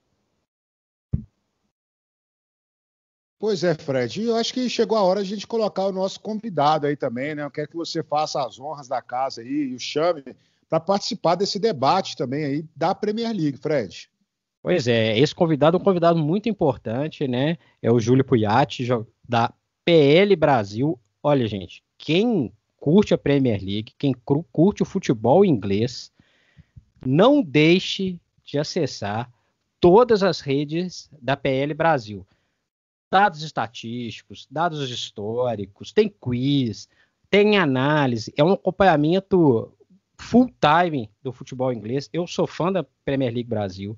Pois 3.46 3.64
é, 3.64 3.76
Fred. 3.76 4.20
E 4.20 4.26
eu 4.26 4.36
acho 4.38 4.52
que 4.52 4.68
chegou 4.68 4.98
a 4.98 5.04
hora 5.04 5.24
de 5.24 5.32
a 5.32 5.36
gente 5.36 5.46
colocar 5.46 5.86
o 5.86 5.92
nosso 5.92 6.20
convidado 6.20 6.88
aí 6.88 6.96
também, 6.96 7.36
né? 7.36 7.44
Eu 7.44 7.52
quero 7.52 7.68
que 7.70 7.76
você 7.76 8.02
faça 8.02 8.44
as 8.44 8.60
honras 8.60 8.88
da 8.88 9.04
casa 9.04 9.42
aí 9.42 9.70
e 9.70 9.76
o 9.76 9.80
chame 9.80 10.24
para 10.68 10.80
participar 10.80 11.36
desse 11.36 11.60
debate 11.60 12.18
também 12.18 12.44
aí 12.44 12.66
da 12.76 12.96
Premier 12.96 13.32
League, 13.32 13.60
Fred. 13.60 14.10
Pois 14.64 14.88
é, 14.88 15.20
esse 15.20 15.36
convidado 15.36 15.78
é 15.78 15.80
um 15.80 15.84
convidado 15.84 16.18
muito 16.18 16.50
importante, 16.50 17.28
né? 17.28 17.60
É 17.84 17.92
o 17.92 18.00
Júlio 18.00 18.26
Puyatti, 18.26 18.88
da 19.30 19.54
PL 19.86 20.36
Brasil. 20.36 21.00
Olha, 21.22 21.46
gente, 21.46 21.84
quem 22.00 22.52
curte 22.78 23.14
a 23.14 23.18
Premier 23.18 23.60
League, 23.64 23.94
quem 23.96 24.12
curte 24.52 24.82
o 24.82 24.88
futebol 24.88 25.46
inglês, 25.46 26.12
não 27.06 27.44
deixe 27.44 28.20
de 28.44 28.58
acessar 28.58 29.32
todas 29.80 30.24
as 30.24 30.40
redes 30.40 31.12
da 31.22 31.38
PL 31.38 31.76
Brasil 31.76 32.26
dados 33.10 33.44
estatísticos, 33.44 34.48
dados 34.50 34.90
históricos, 34.90 35.92
tem 35.92 36.10
quiz, 36.10 36.90
tem 37.30 37.58
análise, 37.58 38.34
é 38.36 38.44
um 38.44 38.54
acompanhamento 38.54 39.72
full 40.18 40.50
time 40.60 41.10
do 41.22 41.32
futebol 41.32 41.72
inglês. 41.72 42.10
Eu 42.14 42.26
sou 42.28 42.48
fã 42.48 42.72
da 42.72 42.86
Premier 43.04 43.34
League 43.34 43.50
Brasil, 43.50 43.98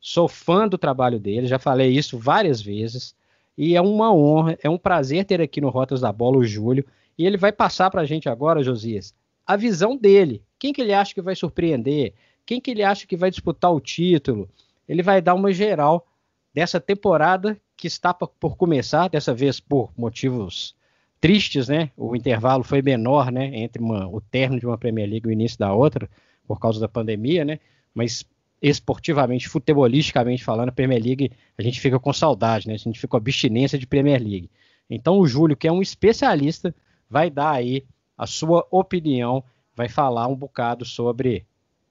sou 0.00 0.28
fã 0.28 0.66
do 0.66 0.78
trabalho 0.78 1.18
dele, 1.18 1.46
já 1.46 1.58
falei 1.58 1.90
isso 1.90 2.18
várias 2.18 2.60
vezes, 2.60 3.14
e 3.56 3.76
é 3.76 3.80
uma 3.80 4.14
honra, 4.14 4.58
é 4.62 4.70
um 4.70 4.78
prazer 4.78 5.24
ter 5.24 5.40
aqui 5.40 5.60
no 5.60 5.68
Rotas 5.68 6.00
da 6.00 6.12
Bola 6.12 6.38
o 6.38 6.44
Júlio, 6.44 6.84
e 7.18 7.26
ele 7.26 7.36
vai 7.36 7.52
passar 7.52 7.90
para 7.90 8.00
a 8.00 8.06
gente 8.06 8.28
agora, 8.28 8.62
Josias, 8.62 9.14
a 9.46 9.56
visão 9.56 9.96
dele. 9.96 10.42
Quem 10.58 10.72
que 10.72 10.80
ele 10.80 10.94
acha 10.94 11.12
que 11.14 11.20
vai 11.20 11.34
surpreender? 11.34 12.14
Quem 12.46 12.60
que 12.60 12.70
ele 12.70 12.82
acha 12.82 13.06
que 13.06 13.16
vai 13.16 13.30
disputar 13.30 13.72
o 13.72 13.80
título? 13.80 14.48
Ele 14.88 15.02
vai 15.02 15.20
dar 15.20 15.34
uma 15.34 15.52
geral 15.52 16.06
dessa 16.52 16.80
temporada 16.80 17.60
que 17.76 17.86
está 17.86 18.12
por 18.12 18.56
começar, 18.56 19.08
dessa 19.08 19.34
vez 19.34 19.60
por 19.60 19.90
motivos 19.96 20.74
tristes, 21.20 21.68
né? 21.68 21.90
O 21.96 22.16
intervalo 22.16 22.64
foi 22.64 22.82
menor, 22.82 23.30
né? 23.30 23.50
Entre 23.54 23.82
uma, 23.82 24.08
o 24.08 24.20
término 24.20 24.60
de 24.60 24.66
uma 24.66 24.78
Premier 24.78 25.08
League 25.08 25.26
e 25.26 25.30
o 25.30 25.32
início 25.32 25.58
da 25.58 25.72
outra, 25.72 26.08
por 26.46 26.58
causa 26.58 26.80
da 26.80 26.88
pandemia, 26.88 27.44
né? 27.44 27.60
Mas 27.94 28.24
esportivamente, 28.62 29.48
futebolisticamente 29.48 30.44
falando, 30.44 30.68
a 30.68 30.72
Premier 30.72 31.02
League, 31.02 31.32
a 31.56 31.62
gente 31.62 31.80
fica 31.80 31.98
com 31.98 32.12
saudade, 32.12 32.68
né? 32.68 32.74
A 32.74 32.76
gente 32.76 32.98
fica 32.98 33.08
com 33.08 33.16
abstinência 33.16 33.78
de 33.78 33.86
Premier 33.86 34.20
League. 34.20 34.50
Então 34.88 35.18
o 35.18 35.26
Júlio, 35.26 35.56
que 35.56 35.68
é 35.68 35.72
um 35.72 35.80
especialista, 35.80 36.74
vai 37.08 37.30
dar 37.30 37.52
aí 37.52 37.84
a 38.16 38.26
sua 38.26 38.66
opinião, 38.70 39.42
vai 39.74 39.88
falar 39.88 40.26
um 40.26 40.36
bocado 40.36 40.84
sobre 40.84 41.46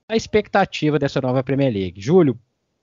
a 0.07 0.15
expectativa 0.15 0.99
dessa 0.99 1.21
nova 1.21 1.43
Premier 1.43 1.73
League. 1.73 2.01
Júlio, 2.01 2.37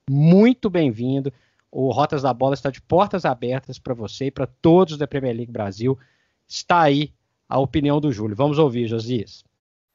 muito 0.09 0.69
bem-vindo. 0.69 1.31
O 1.71 1.91
Rotas 1.91 2.21
da 2.21 2.33
Bola 2.33 2.53
está 2.53 2.69
de 2.69 2.81
portas 2.81 3.25
abertas 3.25 3.77
para 3.77 3.93
você 3.93 4.25
e 4.25 4.31
para 4.31 4.47
todos 4.47 4.97
da 4.97 5.07
Premier 5.07 5.35
League 5.35 5.51
Brasil. 5.51 5.97
Está 6.47 6.81
aí 6.81 7.13
a 7.47 7.59
opinião 7.59 7.99
do 7.99 8.11
Júlio. 8.11 8.35
Vamos 8.35 8.57
ouvir, 8.57 8.87
Josias. 8.87 9.43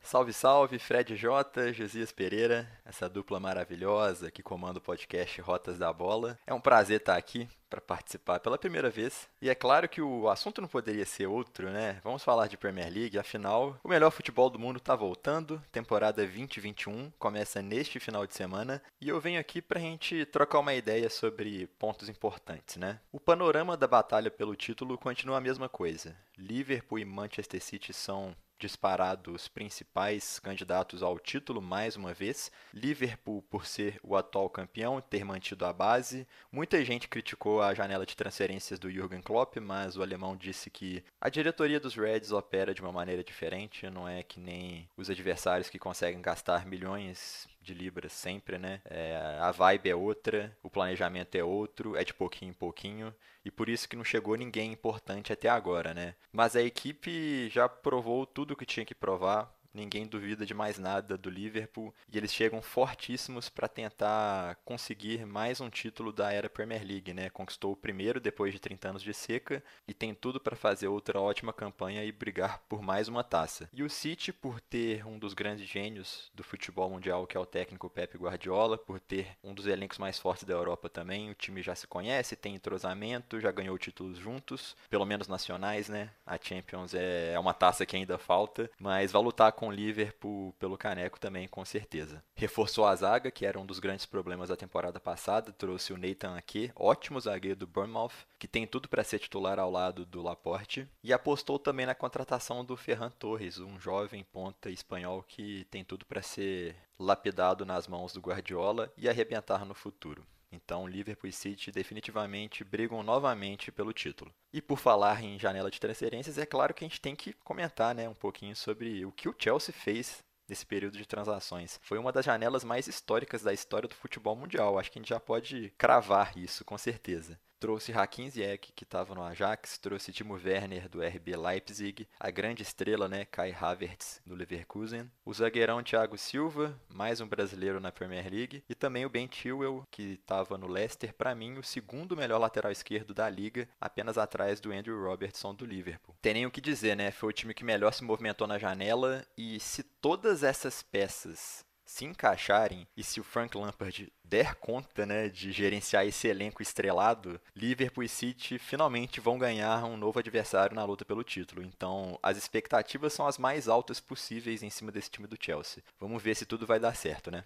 Salve, 0.03 0.33
salve, 0.33 0.79
Fred 0.79 1.17
J, 1.17 1.73
Josias 1.73 2.13
Pereira, 2.13 2.69
essa 2.85 3.09
dupla 3.09 3.41
maravilhosa 3.41 4.31
que 4.31 4.43
comanda 4.43 4.79
o 4.79 4.83
podcast 4.83 5.41
Rotas 5.41 5.79
da 5.79 5.93
Bola. 5.93 6.39
É 6.47 6.53
um 6.53 6.61
prazer 6.61 6.99
estar 6.99 7.17
aqui 7.17 7.49
para 7.71 7.81
participar 7.81 8.39
pela 8.41 8.59
primeira 8.59 8.91
vez. 8.91 9.27
E 9.41 9.49
é 9.49 9.55
claro 9.55 9.89
que 9.89 10.03
o 10.03 10.29
assunto 10.29 10.61
não 10.61 10.69
poderia 10.69 11.07
ser 11.07 11.27
outro, 11.27 11.71
né? 11.71 11.99
Vamos 12.05 12.23
falar 12.23 12.47
de 12.47 12.59
Premier 12.59 12.93
League, 12.93 13.19
afinal, 13.19 13.79
o 13.83 13.89
melhor 13.89 14.11
futebol 14.11 14.51
do 14.51 14.59
mundo 14.59 14.77
está 14.77 14.95
voltando. 14.95 15.63
Temporada 15.73 16.21
2021 16.23 17.11
começa 17.19 17.63
neste 17.63 17.99
final 17.99 18.27
de 18.27 18.35
semana 18.35 18.83
e 19.01 19.09
eu 19.09 19.19
venho 19.19 19.41
aqui 19.41 19.63
para 19.63 19.79
a 19.79 19.83
gente 19.83 20.27
trocar 20.27 20.59
uma 20.59 20.75
ideia 20.75 21.09
sobre 21.09 21.67
pontos 21.79 22.11
importantes, 22.11 22.77
né? 22.77 23.01
O 23.11 23.19
panorama 23.19 23.75
da 23.77 23.87
batalha 23.87 24.31
pelo 24.31 24.55
título 24.55 24.99
continua 24.99 25.39
a 25.39 25.41
mesma 25.41 25.69
coisa. 25.69 26.15
Liverpool 26.37 26.99
e 26.99 27.05
Manchester 27.05 27.63
City 27.63 27.95
são 27.95 28.37
disparado 28.63 29.33
os 29.33 29.49
principais 29.49 30.39
candidatos 30.39 31.03
ao 31.03 31.19
título 31.19 31.61
mais 31.61 31.97
uma 31.97 32.15
vez. 32.15 32.49
Liverpool, 32.73 33.43
por 33.43 33.67
ser 33.67 33.99
o 34.05 34.15
atual 34.15 34.49
campeão, 34.49 35.01
ter 35.01 35.25
mantido 35.25 35.67
a 35.67 35.73
base. 35.73 36.29
Muita 36.51 36.85
gente 36.85 37.09
criticou 37.09 37.61
a 37.61 37.75
janela 37.75 38.07
de 38.07 38.17
transferências 38.17 38.79
do 38.79 38.89
Jürgen 38.89 39.21
Klopp, 39.21 39.57
mas 39.57 39.97
o 39.97 40.03
alemão 40.03 40.37
disse 40.37 40.71
que 40.71 41.03
a 41.21 41.29
diretoria 41.29 41.81
dos 41.81 41.97
Reds 41.97 42.31
opera 42.31 42.73
de 42.73 42.81
uma 42.81 42.93
maneira 42.93 43.25
diferente, 43.25 43.91
não 43.91 44.09
é 44.09 44.23
que 44.23 44.39
nem 44.39 44.89
os 44.97 45.11
adversários 45.11 45.69
que 45.69 45.79
conseguem 45.79 46.23
gastar 46.23 46.65
milhões 46.65 47.49
de 47.63 47.75
libras 47.75 48.13
sempre, 48.13 48.59
né? 48.59 48.81
É, 48.85 49.39
a 49.41 49.51
vibe 49.51 49.91
é 49.91 49.95
outra, 49.95 50.57
o 50.63 50.71
planejamento 50.71 51.35
é 51.35 51.45
outro, 51.45 51.97
é 51.97 52.05
de 52.05 52.13
pouquinho 52.13 52.51
em 52.51 52.55
pouquinho 52.55 53.15
e 53.45 53.51
por 53.51 53.69
isso 53.69 53.89
que 53.89 53.97
não 53.97 54.05
chegou 54.05 54.37
ninguém 54.37 54.73
importante 54.73 55.33
até 55.33 55.49
agora, 55.49 55.95
né? 55.95 56.15
Mas 56.33 56.57
a 56.57 56.63
equipe 56.63 57.49
já 57.49 57.69
provou 57.69 58.27
tudo 58.27 58.53
o 58.53 58.57
que 58.57 58.67
tinha 58.67 58.87
que 58.87 58.95
provar. 58.95 59.53
Ninguém 59.75 60.07
duvida 60.07 60.45
de 60.45 60.55
mais 60.55 60.79
nada 60.79 61.17
do 61.17 61.31
Liverpool 61.31 61.95
e 62.13 62.17
eles 62.17 62.33
chegam 62.33 62.61
fortíssimos 62.61 63.49
para 63.49 63.69
tentar 63.69 64.57
conseguir 64.65 65.27
mais 65.27 65.61
um 65.61 65.71
título 65.71 66.13
da 66.13 66.33
era 66.33 66.51
Premier 66.51 66.85
League, 66.85 67.13
né? 67.15 67.31
Conquistou 67.31 67.73
o 67.73 67.77
primeiro 67.77 68.21
depois 68.21 68.53
de 68.53 68.61
30 68.61 68.89
anos 68.91 69.03
de 69.03 69.15
seca 69.15 69.63
e 69.87 69.95
tem 69.95 70.15
tudo 70.15 70.41
para 70.41 70.57
fazer 70.57 70.89
outra 70.89 71.21
ótima 71.21 71.53
campanha 71.53 72.05
e 72.05 72.13
brigar 72.13 72.61
por 72.69 72.83
mais 72.83 73.09
uma 73.09 73.25
taça. 73.25 73.69
E 73.73 73.83
o 73.83 73.91
City, 73.91 74.33
por 74.33 74.61
ter 74.61 75.07
um 75.07 75.19
dos 75.19 75.35
grandes 75.35 75.69
gênios 75.69 76.31
do 76.35 76.43
futebol 76.43 76.91
mundial, 76.91 77.27
que 77.27 77.37
é 77.37 77.41
o 77.41 77.47
técnico 77.47 77.91
Pep 77.91 78.17
Guardiola, 78.17 78.79
por 78.79 79.01
ter 79.01 79.37
um 79.43 79.55
dos 79.55 79.67
elencos 79.67 79.99
mais 79.99 80.19
fortes 80.19 80.45
da 80.45 80.55
Europa 80.55 80.89
também, 80.89 81.31
o 81.31 81.35
time 81.35 81.63
já 81.63 81.75
se 81.75 81.87
conhece, 81.87 82.37
tem 82.37 82.55
entrosamento, 82.55 83.41
já 83.41 83.51
ganhou 83.51 83.77
títulos 83.79 84.19
juntos, 84.19 84.77
pelo 84.91 85.07
menos 85.07 85.29
nacionais, 85.29 85.89
né? 85.89 86.11
A 86.27 86.39
Champions 86.41 86.95
é, 86.95 87.33
é 87.35 87.39
uma 87.39 87.55
taça 87.55 87.87
que 87.87 87.97
ainda 87.97 88.19
falta, 88.19 88.71
mas 88.79 89.13
vai 89.13 89.23
lutar 89.23 89.53
com 89.63 89.69
o 89.69 89.71
Liverpool 89.71 90.53
pelo 90.59 90.77
caneco 90.77 91.21
também, 91.21 91.47
com 91.47 91.65
certeza. 91.65 92.21
Reforçou 92.35 92.85
a 92.85 92.97
zaga, 92.97 93.31
que 93.31 93.47
era 93.47 93.61
um 93.61 93.65
dos 93.65 93.79
grandes 93.79 94.05
problemas 94.05 94.49
da 94.49 94.57
temporada 94.57 94.99
passada, 94.99 95.53
trouxe 95.53 95.93
o 95.93 95.97
Nathan 95.97 96.37
Ake, 96.37 96.73
ótimo 96.75 97.21
zagueiro 97.21 97.61
do 97.61 97.67
Bournemouth, 97.69 98.27
que 98.41 98.49
tem 98.49 98.67
tudo 98.67 98.89
para 98.89 99.05
ser 99.05 99.21
titular 99.21 99.61
ao 99.61 99.71
lado 99.71 100.05
do 100.05 100.21
Laporte, 100.21 100.89
e 101.01 101.13
apostou 101.13 101.61
também 101.61 101.87
na 101.87 101.95
contratação 101.95 102.65
do 102.65 102.77
Ferran 102.77 103.11
Torres, 103.11 103.61
um 103.61 103.79
jovem 103.79 104.25
ponta 104.33 104.69
espanhol 104.69 105.23
que 105.23 105.65
tem 105.71 105.85
tudo 105.85 106.05
para 106.07 106.23
ser 106.23 106.75
lapidado 106.99 107.65
nas 107.65 107.87
mãos 107.87 108.13
do 108.13 108.21
Guardiola 108.21 108.93
e 108.99 109.09
arrebentar 109.09 109.65
no 109.65 109.75
futuro. 109.75 110.27
Então, 110.53 110.87
Liverpool 110.87 111.29
e 111.29 111.33
City 111.33 111.73
definitivamente 111.73 112.63
brigam 112.63 113.03
novamente 113.03 113.73
pelo 113.73 113.93
título. 113.93 114.33
E 114.53 114.61
por 114.61 114.79
falar 114.79 115.25
em 115.25 115.39
janela 115.39 115.71
de 115.71 115.81
transferências, 115.81 116.37
é 116.37 116.45
claro 116.45 116.75
que 116.75 116.85
a 116.85 116.89
gente 116.89 117.01
tem 117.01 117.17
que 117.17 117.33
comentar 117.33 117.95
né, 117.95 118.09
um 118.09 118.15
pouquinho 118.15 118.55
sobre 118.55 119.05
o 119.05 119.11
que 119.11 119.29
o 119.29 119.35
Chelsea 119.37 119.75
fez 119.75 120.23
nesse 120.47 120.67
período 120.67 120.99
de 120.99 121.07
transações. 121.07 121.81
Foi 121.83 121.99
uma 121.99 122.13
das 122.13 122.27
janelas 122.27 122.63
mais 122.63 122.87
históricas 122.87 123.43
da 123.43 123.55
história 123.55 123.89
do 123.89 123.95
futebol 123.95 124.37
mundial. 124.37 124.79
Acho 124.79 124.91
que 124.91 124.99
a 124.99 125.03
gente 125.03 125.09
já 125.09 125.19
pode 125.19 125.73
cravar 125.79 126.37
isso, 126.37 126.65
com 126.65 126.77
certeza. 126.77 127.41
Trouxe 127.63 127.93
Hakim 127.93 128.29
Ziyech, 128.29 128.73
que 128.75 128.83
estava 128.83 129.15
no 129.15 129.23
Ajax, 129.23 129.79
trouxe 129.79 130.11
Timo 130.11 130.35
Werner 130.35 130.89
do 130.89 131.01
RB 131.01 131.37
Leipzig, 131.37 132.09
a 132.19 132.29
grande 132.29 132.65
estrela, 132.65 133.09
né, 133.09 133.25
Kai 133.25 133.53
Havertz 133.53 134.21
do 134.27 134.35
Leverkusen, 134.35 135.09
o 135.25 135.33
zagueirão 135.33 135.81
Thiago 135.81 136.19
Silva, 136.19 136.77
mais 136.89 137.21
um 137.21 137.27
brasileiro 137.29 137.79
na 137.79 137.93
Premier 137.93 138.29
League, 138.29 138.65
e 138.69 138.75
também 138.75 139.07
o 139.07 139.09
Ben 139.09 139.31
Chilwell, 139.31 139.87
que 139.93 140.15
estava 140.15 140.59
no 140.59 140.67
Leicester, 140.67 141.15
para 141.15 141.37
mim 141.37 141.57
o 141.57 141.63
segundo 141.63 142.17
melhor 142.17 142.41
lateral 142.41 142.73
esquerdo 142.73 143.15
da 143.15 143.31
liga, 143.31 143.69
apenas 143.81 144.19
atrás 144.19 144.61
do 144.61 144.73
Andrew 144.73 145.01
Robertson 145.01 145.55
do 145.55 145.65
Liverpool. 145.65 146.17
Tem 146.21 146.35
nem 146.35 146.47
o 146.47 146.51
que 146.51 146.61
dizer, 146.61 146.97
né? 146.97 147.13
Foi 147.13 147.29
o 147.29 147.33
time 147.33 147.55
que 147.55 147.63
melhor 147.63 147.93
se 147.93 148.03
movimentou 148.03 148.49
na 148.49 148.59
janela 148.59 149.25
e 149.39 149.61
se 149.61 149.85
todas 149.85 150.43
essas 150.43 150.83
peças 150.83 151.65
se 151.93 152.07
encaixarem 152.07 152.89
e 152.97 153.05
se 153.05 153.21
o 153.21 153.25
Frank 153.25 153.55
Lampard 153.57 154.11
der 154.25 154.55
conta 154.55 155.05
né, 155.05 155.29
de 155.29 155.53
gerenciar 155.53 156.07
esse 156.07 156.27
elenco 156.27 156.63
estrelado, 156.63 157.39
Liverpool 157.55 158.03
e 158.03 158.09
City 158.09 158.59
finalmente 158.59 159.21
vão 159.21 159.39
ganhar 159.39 159.85
um 159.85 159.99
novo 159.99 160.19
adversário 160.19 160.75
na 160.75 160.85
luta 160.87 161.05
pelo 161.05 161.23
título. 161.23 161.63
Então, 161.63 162.19
as 162.23 162.39
expectativas 162.39 163.13
são 163.13 163.27
as 163.27 163.37
mais 163.37 163.69
altas 163.69 164.01
possíveis 164.01 164.63
em 164.63 164.71
cima 164.71 164.91
desse 164.91 165.11
time 165.11 165.29
do 165.29 165.37
Chelsea. 165.39 165.85
Vamos 166.01 166.23
ver 166.23 166.35
se 166.35 166.47
tudo 166.47 166.67
vai 166.67 166.81
dar 166.81 166.97
certo, 166.97 167.31
né? 167.31 167.45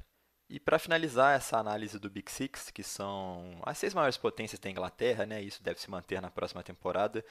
E 0.48 0.60
para 0.60 0.78
finalizar 0.78 1.36
essa 1.36 1.58
análise 1.58 1.98
do 1.98 2.08
Big 2.08 2.30
Six, 2.30 2.70
que 2.70 2.84
são 2.84 3.60
as 3.64 3.76
seis 3.78 3.92
maiores 3.92 4.16
potências 4.16 4.60
da 4.60 4.70
Inglaterra, 4.70 5.26
né? 5.26 5.42
Isso 5.42 5.60
deve 5.60 5.80
se 5.80 5.90
manter 5.90 6.22
na 6.22 6.30
próxima 6.30 6.62
temporada. 6.62 7.24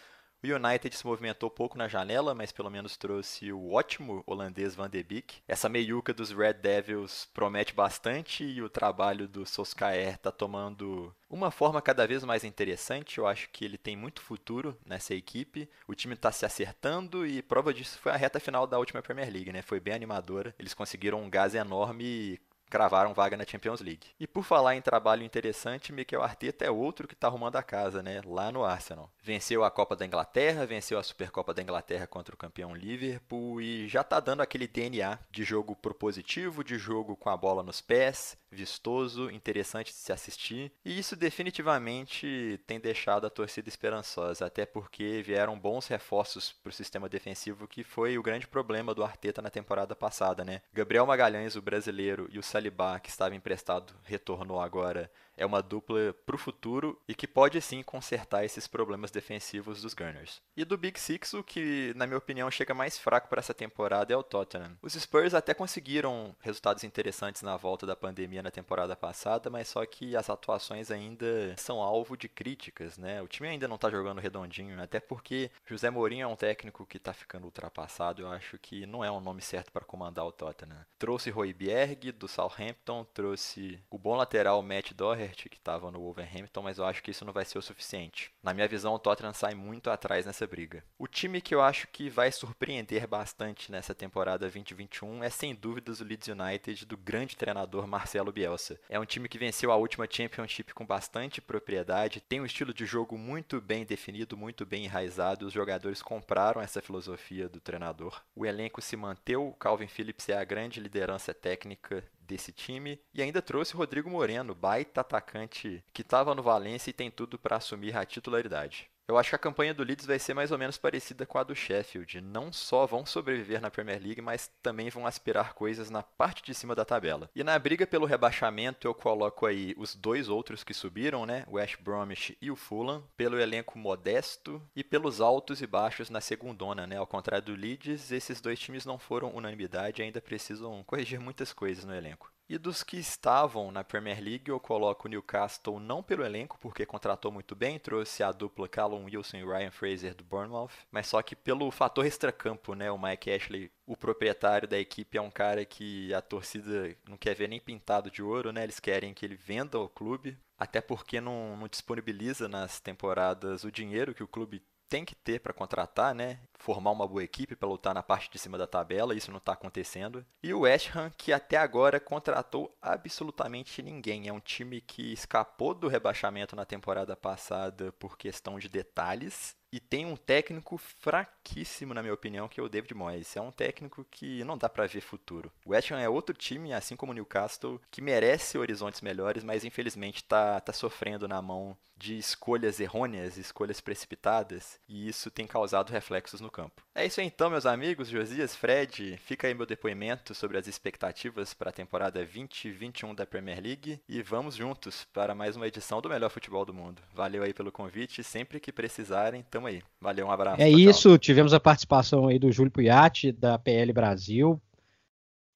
O 0.45 0.55
United 0.55 0.95
se 0.95 1.07
movimentou 1.07 1.49
pouco 1.49 1.75
na 1.75 1.87
janela, 1.87 2.35
mas 2.35 2.51
pelo 2.51 2.69
menos 2.69 2.95
trouxe 2.95 3.51
o 3.51 3.73
ótimo 3.73 4.23
holandês 4.27 4.75
Van 4.75 4.87
de 4.87 5.01
Beek. 5.01 5.37
Essa 5.47 5.67
meiuca 5.67 6.13
dos 6.13 6.29
Red 6.29 6.53
Devils 6.53 7.27
promete 7.33 7.73
bastante 7.73 8.43
e 8.43 8.61
o 8.61 8.69
trabalho 8.69 9.27
do 9.27 9.43
Solskjaer 9.43 10.13
está 10.13 10.31
tomando 10.31 11.11
uma 11.27 11.49
forma 11.49 11.81
cada 11.81 12.05
vez 12.05 12.23
mais 12.23 12.43
interessante. 12.43 13.17
Eu 13.17 13.25
acho 13.25 13.49
que 13.49 13.65
ele 13.65 13.77
tem 13.77 13.95
muito 13.95 14.21
futuro 14.21 14.77
nessa 14.85 15.15
equipe. 15.15 15.67
O 15.87 15.95
time 15.95 16.13
está 16.13 16.31
se 16.31 16.45
acertando 16.45 17.25
e 17.25 17.41
prova 17.41 17.73
disso 17.73 17.97
foi 17.97 18.11
a 18.11 18.15
reta 18.15 18.39
final 18.39 18.67
da 18.67 18.77
última 18.77 19.01
Premier 19.01 19.31
League, 19.31 19.51
né? 19.51 19.63
Foi 19.63 19.79
bem 19.79 19.95
animadora. 19.95 20.53
Eles 20.59 20.75
conseguiram 20.75 21.23
um 21.23 21.29
gás 21.29 21.55
enorme 21.55 22.39
cravaram 22.75 23.13
vaga 23.13 23.37
na 23.37 23.45
Champions 23.45 23.79
League. 23.79 24.07
E 24.19 24.27
por 24.27 24.43
falar 24.43 24.75
em 24.75 24.81
trabalho 24.81 25.23
interessante, 25.23 25.93
Mikel 25.93 26.21
Arteta 26.21 26.65
é 26.65 26.69
outro 26.69 27.07
que 27.07 27.13
está 27.13 27.27
arrumando 27.27 27.55
a 27.55 27.63
casa, 27.63 28.03
né? 28.03 28.21
Lá 28.25 28.51
no 28.51 28.65
Arsenal. 28.65 29.09
Venceu 29.23 29.63
a 29.63 29.71
Copa 29.71 29.95
da 29.95 30.05
Inglaterra, 30.05 30.65
venceu 30.65 30.99
a 30.99 31.03
Supercopa 31.03 31.53
da 31.53 31.61
Inglaterra 31.61 32.05
contra 32.05 32.35
o 32.35 32.37
campeão 32.37 32.75
Liverpool 32.75 33.61
e 33.61 33.87
já 33.87 34.01
está 34.01 34.19
dando 34.19 34.41
aquele 34.41 34.67
DNA 34.67 35.17
de 35.31 35.45
jogo 35.45 35.73
propositivo, 35.73 36.65
de 36.65 36.77
jogo 36.77 37.15
com 37.15 37.29
a 37.29 37.37
bola 37.37 37.63
nos 37.63 37.79
pés, 37.79 38.37
vistoso, 38.55 39.29
interessante 39.29 39.91
de 39.91 39.97
se 39.97 40.11
assistir. 40.11 40.71
E 40.83 40.97
isso 40.97 41.15
definitivamente 41.15 42.59
tem 42.65 42.79
deixado 42.79 43.27
a 43.27 43.29
torcida 43.29 43.69
esperançosa, 43.69 44.45
até 44.45 44.65
porque 44.65 45.21
vieram 45.23 45.59
bons 45.59 45.87
reforços 45.87 46.51
para 46.51 46.69
o 46.69 46.73
sistema 46.73 47.07
defensivo, 47.07 47.67
que 47.67 47.83
foi 47.83 48.17
o 48.17 48.23
grande 48.23 48.47
problema 48.47 48.95
do 48.95 49.03
Arteta 49.03 49.41
na 49.41 49.49
temporada 49.49 49.95
passada, 49.95 50.43
né? 50.43 50.61
Gabriel 50.73 51.05
Magalhães, 51.05 51.55
o 51.55 51.61
brasileiro, 51.61 52.27
e 52.31 52.39
o 52.39 52.43
Saliba, 52.43 52.99
que 52.99 53.09
estava 53.09 53.35
emprestado, 53.35 53.93
retornou 54.03 54.59
agora 54.59 55.11
é 55.37 55.45
uma 55.45 55.61
dupla 55.61 56.15
para 56.25 56.35
o 56.35 56.39
futuro 56.39 56.99
e 57.07 57.13
que 57.13 57.27
pode 57.27 57.61
sim 57.61 57.83
consertar 57.83 58.45
esses 58.45 58.67
problemas 58.67 59.11
defensivos 59.11 59.81
dos 59.81 59.93
Gunners. 59.93 60.41
E 60.55 60.63
do 60.63 60.77
Big 60.77 60.99
Six, 60.99 61.33
o 61.33 61.43
que, 61.43 61.93
na 61.95 62.07
minha 62.07 62.17
opinião, 62.17 62.49
chega 62.49 62.73
mais 62.73 62.97
fraco 62.97 63.27
para 63.27 63.39
essa 63.39 63.53
temporada 63.53 64.13
é 64.13 64.17
o 64.17 64.23
Tottenham. 64.23 64.77
Os 64.81 64.93
Spurs 64.93 65.33
até 65.33 65.53
conseguiram 65.53 66.35
resultados 66.39 66.83
interessantes 66.83 67.41
na 67.41 67.57
volta 67.57 67.85
da 67.85 67.95
pandemia 67.95 68.41
na 68.41 68.51
temporada 68.51 68.95
passada, 68.95 69.49
mas 69.49 69.67
só 69.67 69.85
que 69.85 70.15
as 70.15 70.29
atuações 70.29 70.89
ainda 70.89 71.55
são 71.57 71.81
alvo 71.81 72.15
de 72.15 72.29
críticas, 72.29 72.97
né? 72.97 73.21
O 73.21 73.27
time 73.27 73.49
ainda 73.49 73.67
não 73.67 73.75
está 73.75 73.89
jogando 73.89 74.21
redondinho, 74.21 74.81
até 74.81 74.99
porque 74.99 75.51
José 75.65 75.89
Mourinho 75.89 76.23
é 76.23 76.27
um 76.27 76.35
técnico 76.35 76.85
que 76.85 76.97
está 76.97 77.13
ficando 77.13 77.45
ultrapassado. 77.45 78.21
Eu 78.21 78.31
acho 78.31 78.57
que 78.57 78.85
não 78.85 79.03
é 79.03 79.11
um 79.11 79.19
nome 79.19 79.41
certo 79.41 79.71
para 79.71 79.85
comandar 79.85 80.25
o 80.25 80.31
Tottenham. 80.31 80.85
Trouxe 80.97 81.29
Royberg 81.29 82.11
do 82.13 82.27
Southampton, 82.27 83.05
trouxe 83.13 83.79
o 83.89 83.97
bom 83.97 84.15
lateral 84.15 84.61
Matt 84.61 84.93
Doherty 84.93 85.24
Que 85.29 85.57
estava 85.57 85.91
no 85.91 85.99
Wolverhampton, 85.99 86.61
mas 86.61 86.77
eu 86.77 86.85
acho 86.85 87.01
que 87.03 87.11
isso 87.11 87.25
não 87.25 87.33
vai 87.33 87.45
ser 87.45 87.57
o 87.57 87.61
suficiente. 87.61 88.31
Na 88.41 88.53
minha 88.53 88.67
visão, 88.67 88.93
o 88.93 88.99
Tottenham 88.99 89.33
sai 89.33 89.53
muito 89.53 89.89
atrás 89.89 90.25
nessa 90.25 90.47
briga. 90.47 90.83
O 90.97 91.07
time 91.07 91.41
que 91.41 91.53
eu 91.53 91.61
acho 91.61 91.87
que 91.87 92.09
vai 92.09 92.31
surpreender 92.31 93.07
bastante 93.07 93.71
nessa 93.71 93.93
temporada 93.93 94.39
2021 94.39 95.23
é 95.23 95.29
sem 95.29 95.53
dúvidas 95.53 95.99
o 95.99 96.03
Leeds 96.03 96.27
United 96.27 96.85
do 96.85 96.97
grande 96.97 97.35
treinador 97.35 97.87
Marcelo 97.87 98.31
Bielsa. 98.31 98.79
É 98.89 98.99
um 98.99 99.05
time 99.05 99.27
que 99.27 99.37
venceu 99.37 99.71
a 99.71 99.75
última 99.75 100.07
Championship 100.09 100.73
com 100.73 100.85
bastante 100.85 101.41
propriedade, 101.41 102.21
tem 102.21 102.41
um 102.41 102.45
estilo 102.45 102.73
de 102.73 102.85
jogo 102.85 103.17
muito 103.17 103.59
bem 103.61 103.85
definido, 103.85 104.37
muito 104.37 104.65
bem 104.65 104.85
enraizado, 104.85 105.45
os 105.45 105.53
jogadores 105.53 106.01
compraram 106.01 106.61
essa 106.61 106.81
filosofia 106.81 107.49
do 107.49 107.59
treinador. 107.59 108.21
O 108.35 108.45
elenco 108.45 108.81
se 108.81 108.95
manteve, 108.95 109.25
Calvin 109.59 109.87
Phillips 109.87 110.29
é 110.29 110.37
a 110.37 110.43
grande 110.43 110.79
liderança 110.79 111.33
técnica 111.33 112.03
desse 112.25 112.51
time 112.51 112.99
e 113.13 113.21
ainda 113.21 113.41
trouxe 113.41 113.75
Rodrigo 113.75 114.09
Moreno, 114.09 114.53
baita 114.53 115.01
atacante 115.01 115.83
que 115.93 116.01
estava 116.01 116.35
no 116.35 116.43
Valência 116.43 116.89
e 116.89 116.93
tem 116.93 117.09
tudo 117.09 117.39
para 117.39 117.57
assumir 117.57 117.95
a 117.95 118.05
titularidade. 118.05 118.89
Eu 119.07 119.19
acho 119.19 119.29
que 119.29 119.35
a 119.35 119.39
campanha 119.39 119.71
do 119.71 119.83
Leeds 119.83 120.07
vai 120.07 120.17
ser 120.17 120.33
mais 120.33 120.51
ou 120.51 120.57
menos 120.57 120.79
parecida 120.79 121.27
com 121.27 121.37
a 121.37 121.43
do 121.43 121.55
Sheffield. 121.55 122.21
Não 122.21 122.51
só 122.51 122.87
vão 122.87 123.05
sobreviver 123.05 123.61
na 123.61 123.69
Premier 123.69 124.01
League, 124.01 124.21
mas 124.21 124.51
também 124.63 124.89
vão 124.89 125.05
aspirar 125.05 125.53
coisas 125.53 125.91
na 125.91 126.01
parte 126.01 126.41
de 126.43 126.55
cima 126.55 126.73
da 126.73 126.83
tabela. 126.83 127.29
E 127.35 127.43
na 127.43 127.57
briga 127.59 127.85
pelo 127.85 128.07
rebaixamento, 128.07 128.87
eu 128.87 128.95
coloco 128.95 129.45
aí 129.45 129.75
os 129.77 129.93
dois 129.93 130.27
outros 130.27 130.63
que 130.63 130.73
subiram, 130.73 131.23
né? 131.23 131.43
O 131.47 131.57
West 131.57 131.77
Bromwich 131.81 132.35
e 132.41 132.49
o 132.49 132.55
Fulham, 132.55 133.03
pelo 133.15 133.39
elenco 133.39 133.77
modesto 133.77 134.59
e 134.75 134.83
pelos 134.83 135.21
altos 135.21 135.61
e 135.61 135.67
baixos 135.67 136.09
na 136.09 136.19
segundona, 136.19 136.87
né? 136.87 136.97
Ao 136.97 137.05
contrário 137.05 137.45
do 137.45 137.55
Leeds, 137.55 138.11
esses 138.11 138.41
dois 138.41 138.59
times 138.59 138.85
não 138.85 138.97
foram 138.97 139.35
unanimidade 139.35 140.01
e 140.01 140.03
ainda 140.03 140.19
precisam 140.19 140.83
corrigir 140.83 141.19
muitas 141.19 141.53
coisas 141.53 141.85
no 141.85 141.93
elenco. 141.93 142.34
E 142.47 142.59
dos 142.59 142.83
que 142.83 142.97
estavam 142.97 143.71
na 143.71 143.83
Premier 143.83 144.21
League, 144.23 144.51
eu 144.51 144.59
coloco 144.59 145.07
o 145.07 145.09
Newcastle 145.09 145.79
não 145.79 146.03
pelo 146.03 146.23
elenco, 146.23 146.59
porque 146.59 146.85
contratou 146.85 147.31
muito 147.31 147.55
bem, 147.55 147.79
trouxe 147.79 148.21
a 148.21 148.31
dupla 148.31 148.69
Callum 148.69 149.05
Wilson 149.05 149.37
e 149.37 149.43
Ryan 149.43 149.71
Fraser 149.71 150.13
do 150.13 150.23
Bournemouth, 150.23 150.69
mas 150.91 151.07
só 151.07 151.23
que 151.23 151.35
pelo 151.35 151.71
fator 151.71 152.05
extracampo, 152.05 152.75
né? 152.75 152.91
O 152.91 152.99
Mike 152.99 153.31
Ashley, 153.31 153.71
o 153.83 153.97
proprietário 153.97 154.67
da 154.67 154.77
equipe, 154.77 155.17
é 155.17 155.21
um 155.21 155.31
cara 155.31 155.65
que 155.65 156.13
a 156.13 156.21
torcida 156.21 156.95
não 157.09 157.17
quer 157.17 157.33
ver 157.33 157.49
nem 157.49 157.59
pintado 157.59 158.11
de 158.11 158.21
ouro, 158.21 158.51
né? 158.51 158.61
Eles 158.61 158.79
querem 158.79 159.11
que 159.11 159.25
ele 159.25 159.35
venda 159.35 159.79
o 159.79 159.89
clube, 159.89 160.37
até 160.55 160.79
porque 160.79 161.19
não, 161.19 161.57
não 161.57 161.67
disponibiliza 161.67 162.47
nas 162.47 162.79
temporadas 162.79 163.63
o 163.63 163.71
dinheiro 163.71 164.13
que 164.13 164.23
o 164.23 164.27
clube 164.27 164.61
tem 164.89 165.03
que 165.05 165.15
ter 165.15 165.39
para 165.39 165.53
contratar, 165.53 166.13
né? 166.13 166.39
Formar 166.53 166.91
uma 166.91 167.07
boa 167.07 167.23
equipe 167.23 167.55
para 167.55 167.67
lutar 167.67 167.93
na 167.93 168.03
parte 168.03 168.29
de 168.29 168.39
cima 168.39 168.57
da 168.57 168.67
tabela, 168.67 169.15
isso 169.15 169.31
não 169.31 169.37
está 169.37 169.53
acontecendo. 169.53 170.25
E 170.41 170.53
o 170.53 170.61
West 170.61 170.95
Ham, 170.95 171.11
que 171.17 171.33
até 171.33 171.57
agora 171.57 171.99
contratou 171.99 172.75
absolutamente 172.81 173.81
ninguém. 173.81 174.27
É 174.27 174.33
um 174.33 174.39
time 174.39 174.81
que 174.81 175.13
escapou 175.13 175.73
do 175.73 175.87
rebaixamento 175.87 176.55
na 176.55 176.65
temporada 176.65 177.15
passada 177.15 177.91
por 177.93 178.17
questão 178.17 178.57
de 178.59 178.69
detalhes 178.69 179.55
e 179.75 179.79
tem 179.81 180.05
um 180.05 180.15
técnico 180.15 180.77
fraquíssimo, 180.77 181.93
na 181.93 182.01
minha 182.01 182.13
opinião, 182.13 182.47
que 182.47 182.61
é 182.61 182.63
o 182.63 182.69
David 182.69 182.93
Moyes. 182.93 183.35
É 183.35 183.41
um 183.41 183.51
técnico 183.51 184.05
que 184.09 184.41
não 184.45 184.57
dá 184.57 184.69
para 184.69 184.87
ver 184.87 185.01
futuro. 185.01 185.51
O 185.65 185.71
West 185.71 185.91
Ham 185.91 185.99
é 185.99 186.07
outro 186.07 186.33
time, 186.33 186.71
assim 186.71 186.95
como 186.95 187.11
o 187.11 187.15
Newcastle, 187.15 187.81
que 187.91 188.01
merece 188.01 188.57
horizontes 188.57 189.01
melhores, 189.01 189.43
mas 189.43 189.65
infelizmente 189.65 190.23
tá, 190.23 190.61
tá 190.61 190.71
sofrendo 190.71 191.27
na 191.27 191.41
mão 191.41 191.75
de 191.97 192.17
escolhas 192.17 192.79
errôneas, 192.79 193.37
escolhas 193.37 193.79
precipitadas, 193.79 194.79
e 194.87 195.07
isso 195.07 195.31
tem 195.31 195.47
causado 195.47 195.91
reflexos 195.91 196.41
no 196.41 196.51
campo. 196.51 196.83
É 196.93 197.05
isso 197.05 197.19
aí 197.19 197.27
então, 197.27 197.49
meus 197.49 197.65
amigos, 197.65 198.09
Josias, 198.09 198.55
Fred, 198.55 199.17
fica 199.17 199.47
aí 199.47 199.53
meu 199.53 199.65
depoimento 199.65 200.35
sobre 200.35 200.57
as 200.57 200.67
expectativas 200.67 201.53
para 201.53 201.69
a 201.69 201.73
temporada 201.73 202.19
2021 202.19 203.15
da 203.15 203.25
Premier 203.25 203.61
League 203.61 203.99
e 204.07 204.21
vamos 204.21 204.55
juntos 204.55 205.05
para 205.13 205.35
mais 205.35 205.55
uma 205.55 205.67
edição 205.67 206.01
do 206.01 206.09
melhor 206.09 206.29
futebol 206.29 206.65
do 206.65 206.73
mundo. 206.73 207.01
Valeu 207.13 207.43
aí 207.43 207.53
pelo 207.53 207.71
convite, 207.71 208.23
sempre 208.23 208.59
que 208.59 208.71
precisarem, 208.71 209.43
tamo 209.43 209.64
aí. 209.65 209.81
Valeu, 209.99 210.27
um 210.27 210.31
abraço. 210.31 210.61
É 210.61 210.69
isso, 210.69 211.17
tivemos 211.17 211.53
a 211.53 211.59
participação 211.59 212.27
aí 212.27 212.39
do 212.39 212.51
Júlio 212.51 212.71
Puyati, 212.71 213.31
da 213.31 213.57
PL 213.57 213.91
Brasil. 213.93 214.61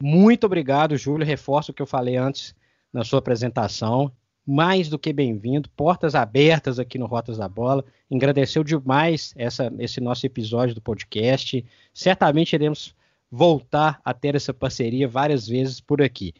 Muito 0.02 0.46
obrigado, 0.46 0.98
Júlio, 0.98 1.26
reforço 1.26 1.72
o 1.72 1.74
que 1.74 1.82
eu 1.82 1.88
falei 1.88 2.16
antes 2.16 2.56
na 2.92 3.04
sua 3.04 3.20
apresentação 3.20 4.12
mais 4.50 4.90
do 4.90 4.98
que 4.98 5.14
bem-vindo, 5.14 5.70
portas 5.70 6.16
abertas 6.16 6.80
aqui 6.80 6.98
no 6.98 7.06
Rotas 7.06 7.38
da 7.38 7.48
Bola. 7.48 7.86
Engrandeceu 8.10 8.64
demais 8.64 9.32
essa, 9.38 9.72
esse 9.78 10.02
nosso 10.02 10.26
episódio 10.26 10.74
do 10.74 10.82
podcast. 10.82 11.64
Certamente 11.94 12.54
iremos 12.54 12.96
voltar 13.30 14.02
a 14.04 14.12
ter 14.12 14.36
essa 14.36 14.52
parceria 14.52 15.08
várias 15.08 15.48
vezes 15.48 15.80
por 15.80 16.02
aqui. 16.02 16.34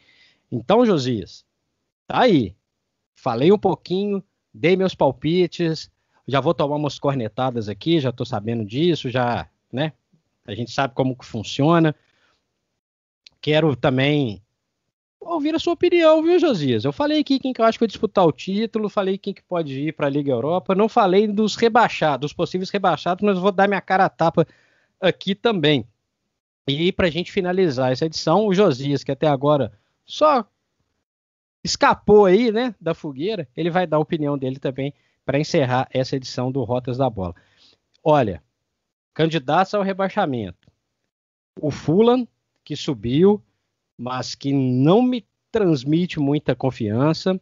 Então, 0.50 0.84
Josias, 0.84 1.44
tá 2.08 2.22
aí. 2.22 2.56
Falei 3.14 3.52
um 3.52 3.58
pouquinho, 3.58 4.24
dei 4.52 4.76
meus 4.76 4.92
palpites, 4.92 5.88
já 6.30 6.40
vou 6.40 6.54
tomar 6.54 6.76
umas 6.76 6.98
cornetadas 6.98 7.68
aqui, 7.68 8.00
já 8.00 8.10
estou 8.10 8.24
sabendo 8.24 8.64
disso, 8.64 9.10
já, 9.10 9.48
né? 9.72 9.92
A 10.46 10.54
gente 10.54 10.70
sabe 10.70 10.94
como 10.94 11.16
que 11.16 11.24
funciona. 11.24 11.94
Quero 13.40 13.74
também 13.74 14.40
ouvir 15.20 15.54
a 15.54 15.58
sua 15.58 15.72
opinião, 15.72 16.22
viu, 16.22 16.38
Josias? 16.38 16.84
Eu 16.84 16.92
falei 16.92 17.20
aqui 17.20 17.38
quem 17.38 17.52
que 17.52 17.60
eu 17.60 17.64
acho 17.64 17.78
que 17.78 17.82
vai 17.82 17.88
disputar 17.88 18.24
o 18.24 18.32
título, 18.32 18.88
falei 18.88 19.18
quem 19.18 19.34
que 19.34 19.42
pode 19.42 19.88
ir 19.88 19.92
para 19.92 20.06
a 20.06 20.10
Liga 20.10 20.30
Europa, 20.30 20.74
não 20.74 20.88
falei 20.88 21.26
dos 21.26 21.56
rebaixados, 21.56 22.30
dos 22.30 22.32
possíveis 22.32 22.70
rebaixados, 22.70 23.24
mas 23.24 23.38
vou 23.38 23.52
dar 23.52 23.68
minha 23.68 23.80
cara 23.80 24.04
a 24.04 24.08
tapa 24.08 24.46
aqui 25.00 25.34
também. 25.34 25.84
E 26.66 26.92
para 26.92 27.08
a 27.08 27.10
gente 27.10 27.32
finalizar 27.32 27.90
essa 27.90 28.06
edição, 28.06 28.46
o 28.46 28.54
Josias, 28.54 29.02
que 29.02 29.10
até 29.10 29.26
agora 29.26 29.72
só 30.04 30.46
escapou 31.64 32.24
aí, 32.24 32.52
né, 32.52 32.74
da 32.80 32.94
fogueira, 32.94 33.48
ele 33.56 33.70
vai 33.70 33.86
dar 33.86 33.96
a 33.96 34.00
opinião 34.00 34.38
dele 34.38 34.58
também 34.58 34.94
para 35.24 35.38
encerrar 35.38 35.88
essa 35.92 36.16
edição 36.16 36.50
do 36.50 36.62
Rotas 36.64 36.98
da 36.98 37.08
Bola. 37.08 37.34
Olha, 38.02 38.42
candidatos 39.14 39.74
ao 39.74 39.82
rebaixamento. 39.82 40.70
O 41.60 41.70
Fulham, 41.70 42.26
que 42.64 42.76
subiu, 42.76 43.42
mas 43.96 44.34
que 44.34 44.52
não 44.52 45.02
me 45.02 45.26
transmite 45.52 46.18
muita 46.18 46.54
confiança. 46.54 47.40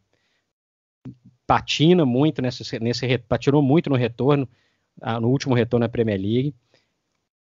Patina 1.47 2.05
muito 2.05 2.43
nesse, 2.43 2.79
nesse 2.79 3.19
patinou 3.19 3.63
muito 3.63 3.89
no 3.89 3.97
retorno, 3.97 4.49
ah, 5.01 5.21
no 5.21 5.29
último 5.29 5.55
retorno 5.55 5.87
à 5.87 5.89
Premier 5.89 6.21
League. 6.21 6.55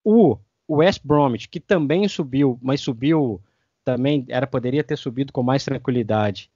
O 0.04 0.38
West 0.70 1.02
Bromwich, 1.04 1.48
que 1.48 1.60
também 1.60 2.08
subiu, 2.08 2.60
mas 2.62 2.82
subiu 2.82 3.42
também 3.84 4.26
era 4.28 4.48
poderia 4.48 4.84
ter 4.84 4.98
subido 4.98 5.32
com 5.32 5.44
mais 5.44 5.64
tranquilidade 5.64 6.50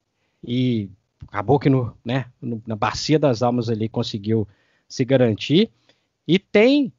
e 0.44 0.90
acabou 1.28 1.60
que 1.60 1.70
no, 1.70 1.96
né, 2.04 2.26
no, 2.42 2.62
na 2.66 2.76
bacia 2.76 3.20
das 3.20 3.42
almas 3.42 3.70
ali 3.70 3.90
conseguiu 3.90 4.48
se 4.88 5.06
garantir. 5.06 5.70
E 6.28 6.38
tem 6.40 6.92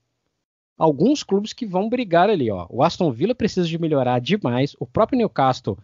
alguns 0.77 1.23
clubes 1.23 1.53
que 1.53 1.67
vão 1.67 1.89
brigar 1.89 2.31
ali, 2.31 2.51
ó. 2.51 2.67
O 2.71 2.83
Aston 2.83 3.11
Villa 3.13 3.35
precisa 3.35 3.67
de 3.67 3.79
melhorar 3.79 4.21
demais. 4.21 4.75
O 4.79 4.87
próprio 4.87 5.19
Newcastle, 5.19 5.79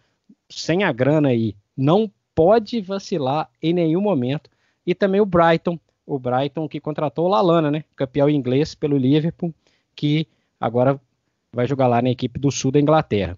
sem 0.49 0.85
a 0.85 0.92
grana 0.92 1.29
aí, 1.29 1.55
não 1.77 2.11
pode 2.35 2.81
vacilar 2.81 3.49
em 3.62 3.72
nenhum 3.72 4.01
momento. 4.01 4.51
E 4.87 4.94
também 4.94 5.20
o 5.20 5.27
Brighton, 5.27 5.79
o 6.07 6.18
Brighton 6.18 6.68
que 6.68 6.81
contratou 6.81 7.27
o 7.27 7.29
Lalana, 7.29 7.70
né? 7.70 7.85
Campeão 7.94 8.31
inglês 8.31 8.75
pelo 8.75 8.96
Liverpool, 8.96 9.53
que 9.94 10.27
agora 10.61 11.01
vai 11.53 11.66
jogar 11.66 11.88
lá 11.88 12.01
na 12.01 12.11
equipe 12.11 12.38
do 12.38 12.51
sul 12.51 12.70
da 12.70 12.81
Inglaterra. 12.81 13.37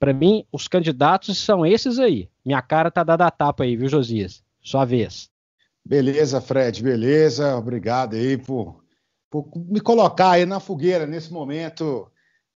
Para 0.00 0.12
mim, 0.12 0.44
os 0.50 0.66
candidatos 0.66 1.38
são 1.38 1.64
esses 1.64 2.00
aí. 2.00 2.28
Minha 2.44 2.62
cara 2.62 2.90
tá 2.90 3.04
dada 3.04 3.26
a 3.26 3.30
tapa 3.30 3.62
aí, 3.62 3.76
viu, 3.76 3.88
Josias? 3.88 4.42
Sua 4.60 4.84
vez. 4.84 5.30
Beleza, 5.84 6.40
Fred, 6.40 6.82
beleza. 6.82 7.56
Obrigado 7.56 8.16
aí 8.16 8.36
por 8.36 8.80
por 9.30 9.48
me 9.54 9.80
colocar 9.80 10.32
aí 10.32 10.44
na 10.44 10.58
fogueira 10.58 11.06
nesse 11.06 11.32
momento 11.32 12.10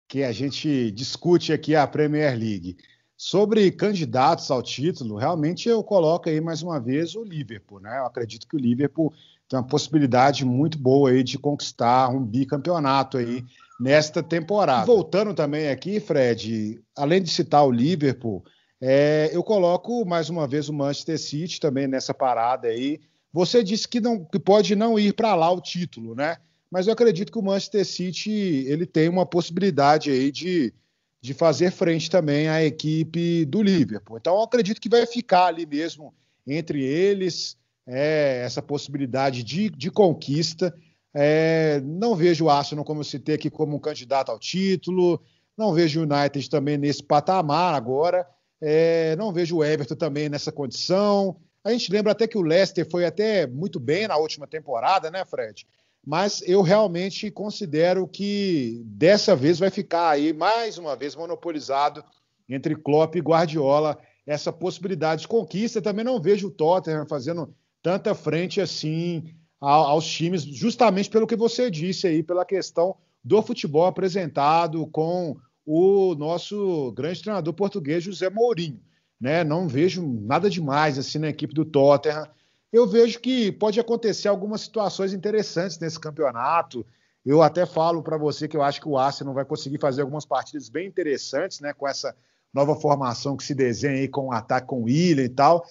que 0.07 0.23
a 0.23 0.31
gente 0.33 0.91
discute 0.91 1.53
aqui 1.53 1.73
a 1.73 1.87
Premier 1.87 2.37
League. 2.37 2.75
Sobre 3.17 3.71
candidatos 3.71 4.51
ao 4.51 4.61
título, 4.61 5.15
realmente 5.15 5.69
eu 5.69 5.81
coloco 5.81 6.27
aí 6.27 6.41
mais 6.41 6.61
uma 6.61 6.81
vez 6.81 7.15
o 7.15 7.23
Liverpool, 7.23 7.79
né? 7.79 7.99
Eu 7.99 8.05
acredito 8.05 8.45
que 8.45 8.57
o 8.57 8.59
Liverpool 8.59 9.13
tem 9.47 9.57
uma 9.57 9.65
possibilidade 9.65 10.43
muito 10.43 10.77
boa 10.77 11.11
aí 11.11 11.23
de 11.23 11.37
conquistar 11.37 12.09
um 12.09 12.21
bicampeonato 12.21 13.17
aí 13.17 13.45
nesta 13.79 14.23
temporada. 14.23 14.85
Voltando 14.85 15.33
também 15.33 15.69
aqui, 15.69 15.99
Fred, 15.99 16.81
além 16.95 17.21
de 17.21 17.29
citar 17.29 17.65
o 17.65 17.71
Liverpool, 17.71 18.43
é, 18.81 19.29
eu 19.33 19.43
coloco 19.43 20.05
mais 20.05 20.29
uma 20.29 20.47
vez 20.47 20.69
o 20.69 20.73
Manchester 20.73 21.19
City 21.19 21.59
também 21.59 21.87
nessa 21.87 22.13
parada 22.13 22.67
aí. 22.67 22.99
Você 23.33 23.63
disse 23.63 23.87
que, 23.87 23.99
não, 23.99 24.23
que 24.23 24.39
pode 24.39 24.75
não 24.75 24.97
ir 24.97 25.13
para 25.13 25.35
lá 25.35 25.51
o 25.51 25.61
título, 25.61 26.15
né? 26.15 26.37
mas 26.75 26.87
eu 26.87 26.93
acredito 26.93 27.31
que 27.31 27.39
o 27.39 27.41
Manchester 27.41 27.85
City 27.85 28.65
ele 28.67 28.85
tem 28.85 29.07
uma 29.07 29.25
possibilidade 29.25 30.11
aí 30.11 30.29
de, 30.29 30.73
de 31.21 31.33
fazer 31.33 31.71
frente 31.71 32.09
também 32.09 32.49
à 32.49 32.63
equipe 32.63 33.45
do 33.45 33.61
Liverpool. 33.61 34.17
Então 34.17 34.35
eu 34.35 34.41
acredito 34.41 34.81
que 34.81 34.89
vai 34.89 35.05
ficar 35.05 35.45
ali 35.45 35.65
mesmo 35.65 36.13
entre 36.45 36.83
eles 36.83 37.57
é, 37.87 38.41
essa 38.43 38.61
possibilidade 38.61 39.41
de, 39.41 39.69
de 39.69 39.89
conquista. 39.89 40.75
É, 41.15 41.81
não 41.83 42.13
vejo 42.15 42.45
o 42.45 42.49
Arsenal, 42.49 42.83
como 42.83 42.99
eu 42.99 43.05
citei 43.05 43.35
aqui, 43.35 43.49
como 43.49 43.77
um 43.77 43.79
candidato 43.79 44.29
ao 44.29 44.37
título. 44.37 45.21
Não 45.57 45.73
vejo 45.73 46.01
o 46.01 46.03
United 46.03 46.49
também 46.49 46.77
nesse 46.77 47.01
patamar 47.01 47.73
agora. 47.73 48.27
É, 48.61 49.15
não 49.15 49.31
vejo 49.31 49.57
o 49.57 49.63
Everton 49.63 49.95
também 49.95 50.27
nessa 50.27 50.51
condição. 50.51 51.37
A 51.63 51.71
gente 51.71 51.91
lembra 51.91 52.11
até 52.11 52.27
que 52.27 52.37
o 52.37 52.41
Leicester 52.41 52.89
foi 52.89 53.05
até 53.05 53.47
muito 53.47 53.79
bem 53.79 54.07
na 54.07 54.17
última 54.17 54.45
temporada, 54.45 55.09
né, 55.09 55.23
Fred? 55.23 55.65
mas 56.05 56.43
eu 56.45 56.61
realmente 56.61 57.31
considero 57.31 58.07
que 58.07 58.83
dessa 58.85 59.35
vez 59.35 59.57
vai 59.57 59.71
ficar 59.71 60.09
aí 60.09 60.31
mais 60.33 60.77
uma 60.77 60.95
vez 60.95 61.15
monopolizado 61.15 62.03
entre 62.47 62.75
Klopp 62.75 63.15
e 63.15 63.21
Guardiola 63.21 63.97
essa 64.25 64.53
possibilidade 64.53 65.21
de 65.21 65.27
conquista. 65.27 65.81
Também 65.81 66.05
não 66.05 66.21
vejo 66.21 66.47
o 66.47 66.51
Tottenham 66.51 67.07
fazendo 67.07 67.55
tanta 67.81 68.13
frente 68.13 68.61
assim 68.61 69.33
aos 69.59 70.05
times, 70.05 70.43
justamente 70.43 71.09
pelo 71.09 71.27
que 71.27 71.35
você 71.35 71.71
disse 71.71 72.07
aí, 72.07 72.21
pela 72.21 72.45
questão 72.45 72.95
do 73.23 73.41
futebol 73.41 73.85
apresentado 73.85 74.85
com 74.87 75.37
o 75.65 76.13
nosso 76.15 76.91
grande 76.91 77.21
treinador 77.21 77.53
português 77.53 78.03
José 78.03 78.29
Mourinho. 78.29 78.79
Né? 79.19 79.43
Não 79.43 79.67
vejo 79.67 80.05
nada 80.05 80.49
demais 80.49 80.99
assim 80.99 81.17
na 81.17 81.29
equipe 81.29 81.53
do 81.53 81.65
Tottenham 81.65 82.27
eu 82.75 82.85
vejo 82.85 83.21
que 83.21 83.53
pode 83.53 83.79
acontecer 83.79 84.27
algumas 84.27 84.59
situações 84.59 85.13
interessantes 85.13 85.79
nesse 85.79 85.97
campeonato. 85.97 86.85
Eu 87.25 87.41
até 87.41 87.65
falo 87.65 88.03
para 88.03 88.17
você 88.17 88.49
que 88.49 88.57
eu 88.57 88.61
acho 88.61 88.81
que 88.81 88.87
o 88.89 88.97
Arsenal 88.97 89.33
vai 89.33 89.45
conseguir 89.45 89.79
fazer 89.79 90.01
algumas 90.01 90.25
partidas 90.25 90.67
bem 90.67 90.85
interessantes, 90.85 91.61
né, 91.61 91.71
com 91.71 91.87
essa 91.87 92.13
nova 92.53 92.75
formação 92.75 93.37
que 93.37 93.45
se 93.45 93.55
desenha 93.55 93.93
aí 93.93 94.09
com 94.09 94.27
o 94.27 94.31
ataque 94.33 94.67
com 94.67 94.83
o 94.83 94.89
e 94.89 95.29
tal. 95.29 95.65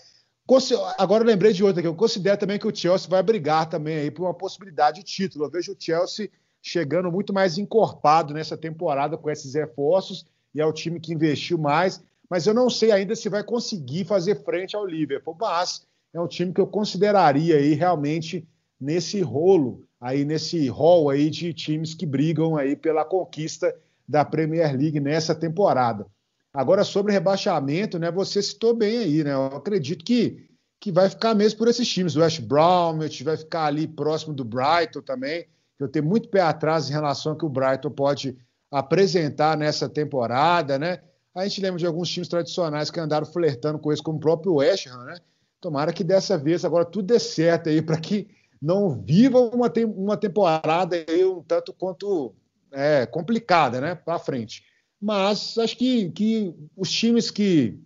Agora 0.98 1.22
eu 1.22 1.26
lembrei 1.26 1.52
de 1.52 1.64
outra 1.64 1.80
que 1.80 1.88
eu 1.88 1.94
considero 1.94 2.36
também 2.36 2.58
que 2.58 2.66
o 2.66 2.74
Chelsea 2.74 3.08
vai 3.08 3.22
brigar 3.22 3.68
também 3.68 3.96
aí 3.96 4.10
por 4.10 4.24
uma 4.24 4.34
possibilidade 4.34 4.98
de 4.98 5.04
título. 5.04 5.46
Eu 5.46 5.50
vejo 5.50 5.72
o 5.72 5.76
Chelsea 5.78 6.28
chegando 6.60 7.10
muito 7.10 7.32
mais 7.32 7.56
encorpado 7.56 8.34
nessa 8.34 8.56
temporada 8.56 9.16
com 9.16 9.30
esses 9.30 9.54
reforços 9.54 10.26
e 10.54 10.60
é 10.60 10.66
o 10.66 10.72
time 10.72 11.00
que 11.00 11.12
investiu 11.12 11.58
mais, 11.58 12.02
mas 12.28 12.46
eu 12.46 12.54
não 12.54 12.70
sei 12.70 12.92
ainda 12.92 13.16
se 13.16 13.28
vai 13.28 13.42
conseguir 13.42 14.04
fazer 14.04 14.42
frente 14.44 14.76
ao 14.76 14.86
Liverpool, 14.86 15.36
mas 15.38 15.86
é 16.12 16.20
um 16.20 16.28
time 16.28 16.52
que 16.52 16.60
eu 16.60 16.66
consideraria 16.66 17.56
aí 17.56 17.74
realmente 17.74 18.46
nesse 18.80 19.20
rolo, 19.20 19.84
aí 20.00 20.24
nesse 20.24 20.68
rol 20.68 21.10
aí 21.10 21.28
de 21.28 21.52
times 21.52 21.94
que 21.94 22.06
brigam 22.06 22.56
aí 22.56 22.76
pela 22.76 23.04
conquista 23.04 23.74
da 24.06 24.24
Premier 24.24 24.76
League 24.76 25.00
nessa 25.00 25.34
temporada. 25.34 26.06
Agora 26.54 26.84
sobre 26.84 27.12
rebaixamento, 27.12 27.98
né? 27.98 28.10
Você 28.12 28.40
citou 28.40 28.74
bem 28.74 28.98
aí, 28.98 29.24
né? 29.24 29.32
Eu 29.32 29.46
acredito 29.46 30.04
que 30.04 30.48
que 30.80 30.92
vai 30.92 31.08
ficar 31.08 31.34
mesmo 31.34 31.58
por 31.58 31.66
esses 31.66 31.88
times. 31.88 32.14
O 32.14 32.20
West 32.20 32.42
Bromwich 32.42 33.24
vai 33.24 33.38
ficar 33.38 33.64
ali 33.64 33.88
próximo 33.88 34.34
do 34.34 34.44
Brighton 34.44 35.00
também. 35.00 35.46
Eu 35.80 35.88
tenho 35.88 36.04
muito 36.04 36.28
pé 36.28 36.42
atrás 36.42 36.90
em 36.90 36.92
relação 36.92 37.32
ao 37.32 37.38
que 37.38 37.44
o 37.46 37.48
Brighton 37.48 37.90
pode 37.90 38.36
apresentar 38.70 39.56
nessa 39.56 39.88
temporada, 39.88 40.78
né? 40.78 41.00
A 41.34 41.42
gente 41.44 41.62
lembra 41.62 41.78
de 41.78 41.86
alguns 41.86 42.10
times 42.10 42.28
tradicionais 42.28 42.90
que 42.90 43.00
andaram 43.00 43.24
flertando 43.24 43.78
com 43.78 43.90
isso, 43.90 44.02
como 44.02 44.18
o 44.18 44.20
próprio 44.20 44.56
West 44.56 44.86
Ham, 44.86 45.04
né? 45.04 45.16
Tomara 45.58 45.90
que 45.90 46.04
dessa 46.04 46.36
vez 46.36 46.66
agora 46.66 46.84
tudo 46.84 47.06
dê 47.06 47.18
certo 47.18 47.70
aí 47.70 47.80
para 47.80 47.98
que 47.98 48.28
não 48.60 48.90
vivam 48.90 49.48
uma, 49.48 49.72
uma 49.96 50.16
temporada 50.18 50.96
aí 51.08 51.24
um 51.24 51.42
tanto 51.42 51.72
quanto 51.72 52.34
é, 52.70 53.06
complicada, 53.06 53.80
né, 53.80 53.94
para 53.94 54.18
frente. 54.18 54.62
Mas 55.04 55.58
acho 55.58 55.76
que, 55.76 56.10
que 56.12 56.54
os 56.74 56.90
times 56.90 57.30
que, 57.30 57.78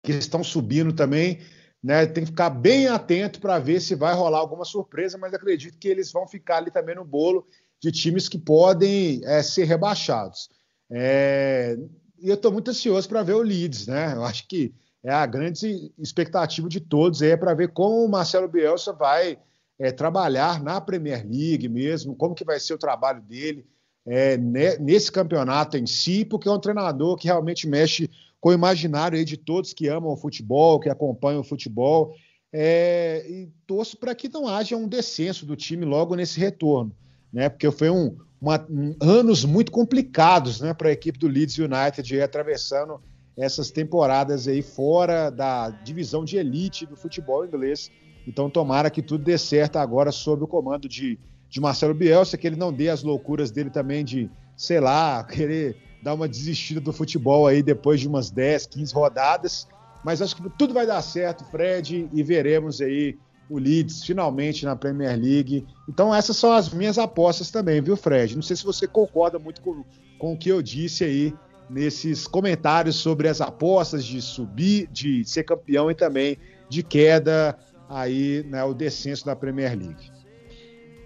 que 0.00 0.12
estão 0.12 0.44
subindo 0.44 0.92
também, 0.92 1.40
né, 1.82 2.06
tem 2.06 2.22
que 2.22 2.30
ficar 2.30 2.50
bem 2.50 2.86
atento 2.86 3.40
para 3.40 3.58
ver 3.58 3.80
se 3.80 3.96
vai 3.96 4.14
rolar 4.14 4.38
alguma 4.38 4.64
surpresa, 4.64 5.18
mas 5.18 5.34
acredito 5.34 5.76
que 5.76 5.88
eles 5.88 6.12
vão 6.12 6.24
ficar 6.24 6.58
ali 6.58 6.70
também 6.70 6.94
no 6.94 7.04
bolo 7.04 7.48
de 7.80 7.90
times 7.90 8.28
que 8.28 8.38
podem 8.38 9.20
é, 9.24 9.42
ser 9.42 9.64
rebaixados. 9.64 10.48
É, 10.88 11.76
e 12.16 12.28
eu 12.28 12.36
estou 12.36 12.52
muito 12.52 12.70
ansioso 12.70 13.08
para 13.08 13.24
ver 13.24 13.34
o 13.34 13.42
Leeds, 13.42 13.88
né? 13.88 14.14
Eu 14.14 14.22
acho 14.22 14.46
que 14.46 14.72
é 15.02 15.10
a 15.10 15.26
grande 15.26 15.92
expectativa 15.98 16.68
de 16.68 16.78
todos 16.78 17.22
é 17.22 17.36
para 17.36 17.54
ver 17.54 17.72
como 17.72 18.04
o 18.04 18.08
Marcelo 18.08 18.46
Bielsa 18.46 18.92
vai 18.92 19.36
é, 19.80 19.90
trabalhar 19.90 20.62
na 20.62 20.80
Premier 20.80 21.26
League 21.28 21.68
mesmo, 21.68 22.14
como 22.14 22.36
que 22.36 22.44
vai 22.44 22.60
ser 22.60 22.74
o 22.74 22.78
trabalho 22.78 23.20
dele 23.20 23.66
é, 24.06 24.36
nesse 24.36 25.10
campeonato 25.10 25.76
em 25.76 25.86
si, 25.86 26.24
porque 26.24 26.48
é 26.48 26.52
um 26.52 26.58
treinador 26.58 27.16
que 27.16 27.26
realmente 27.26 27.68
mexe 27.68 28.10
com 28.40 28.48
o 28.48 28.52
imaginário 28.52 29.24
de 29.24 29.36
todos 29.36 29.72
que 29.72 29.88
amam 29.88 30.12
o 30.12 30.16
futebol, 30.16 30.80
que 30.80 30.88
acompanham 30.88 31.40
o 31.40 31.44
futebol. 31.44 32.14
É, 32.52 33.24
e 33.28 33.48
torço 33.66 33.96
para 33.96 34.14
que 34.14 34.28
não 34.28 34.46
haja 34.46 34.76
um 34.76 34.88
descenso 34.88 35.46
do 35.46 35.56
time 35.56 35.84
logo 35.84 36.14
nesse 36.14 36.38
retorno, 36.38 36.92
né? 37.32 37.48
Porque 37.48 37.70
foi 37.70 37.88
um, 37.88 38.16
uma, 38.40 38.66
um 38.68 38.94
anos 39.00 39.44
muito 39.44 39.72
complicados, 39.72 40.60
né, 40.60 40.74
para 40.74 40.88
a 40.88 40.92
equipe 40.92 41.18
do 41.18 41.28
Leeds 41.28 41.56
United 41.58 42.20
atravessando 42.20 43.00
essas 43.36 43.70
temporadas 43.70 44.46
aí 44.46 44.60
fora 44.60 45.30
da 45.30 45.70
divisão 45.70 46.24
de 46.24 46.36
elite 46.36 46.84
do 46.84 46.96
futebol 46.96 47.46
inglês. 47.46 47.90
Então, 48.26 48.50
tomara 48.50 48.90
que 48.90 49.00
tudo 49.00 49.24
dê 49.24 49.38
certo 49.38 49.76
agora 49.76 50.12
sob 50.12 50.44
o 50.44 50.46
comando 50.46 50.88
de, 50.88 51.18
de 51.52 51.60
Marcelo 51.60 51.92
Bielsa, 51.92 52.38
que 52.38 52.46
ele 52.46 52.56
não 52.56 52.72
dê 52.72 52.88
as 52.88 53.02
loucuras 53.02 53.50
dele 53.50 53.68
também 53.68 54.02
de, 54.02 54.30
sei 54.56 54.80
lá, 54.80 55.22
querer 55.30 55.76
dar 56.02 56.14
uma 56.14 56.26
desistida 56.26 56.80
do 56.80 56.94
futebol 56.94 57.46
aí 57.46 57.62
depois 57.62 58.00
de 58.00 58.08
umas 58.08 58.30
10, 58.30 58.66
15 58.68 58.94
rodadas. 58.94 59.68
Mas 60.02 60.22
acho 60.22 60.34
que 60.34 60.48
tudo 60.56 60.72
vai 60.72 60.86
dar 60.86 61.02
certo, 61.02 61.44
Fred, 61.44 62.08
e 62.10 62.22
veremos 62.22 62.80
aí 62.80 63.18
o 63.50 63.58
Leeds 63.58 64.02
finalmente 64.02 64.64
na 64.64 64.74
Premier 64.74 65.14
League. 65.14 65.66
Então, 65.86 66.12
essas 66.12 66.38
são 66.38 66.52
as 66.52 66.72
minhas 66.72 66.96
apostas 66.96 67.50
também, 67.50 67.82
viu, 67.82 67.98
Fred? 67.98 68.34
Não 68.34 68.42
sei 68.42 68.56
se 68.56 68.64
você 68.64 68.86
concorda 68.86 69.38
muito 69.38 69.60
com, 69.60 69.84
com 70.18 70.32
o 70.32 70.38
que 70.38 70.48
eu 70.48 70.62
disse 70.62 71.04
aí 71.04 71.34
nesses 71.68 72.26
comentários 72.26 72.96
sobre 72.96 73.28
as 73.28 73.42
apostas 73.42 74.04
de 74.06 74.22
subir, 74.22 74.88
de 74.90 75.22
ser 75.26 75.44
campeão 75.44 75.90
e 75.90 75.94
também 75.94 76.38
de 76.68 76.82
queda 76.82 77.56
aí, 77.90 78.42
né, 78.48 78.64
o 78.64 78.72
descenso 78.72 79.26
da 79.26 79.36
Premier 79.36 79.78
League. 79.78 80.21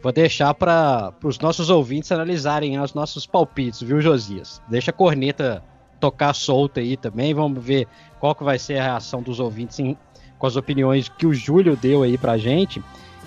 Vou 0.02 0.12
deixar 0.12 0.54
para 0.54 1.12
os 1.24 1.38
nossos 1.38 1.70
ouvintes 1.70 2.12
analisarem 2.12 2.78
os 2.78 2.94
nossos 2.94 3.26
palpites, 3.26 3.82
viu, 3.82 4.00
Josias? 4.00 4.62
Deixa 4.68 4.90
a 4.90 4.94
corneta 4.94 5.62
tocar 5.98 6.34
solta 6.34 6.80
aí 6.80 6.96
também, 6.96 7.34
vamos 7.34 7.64
ver 7.64 7.88
qual 8.20 8.34
que 8.34 8.44
vai 8.44 8.58
ser 8.58 8.78
a 8.78 8.82
reação 8.82 9.22
dos 9.22 9.40
ouvintes 9.40 9.78
em, 9.78 9.96
com 10.38 10.46
as 10.46 10.56
opiniões 10.56 11.08
que 11.08 11.26
o 11.26 11.34
Júlio 11.34 11.76
deu 11.76 12.02
aí 12.02 12.16
pra 12.18 12.38
gente. 12.38 12.82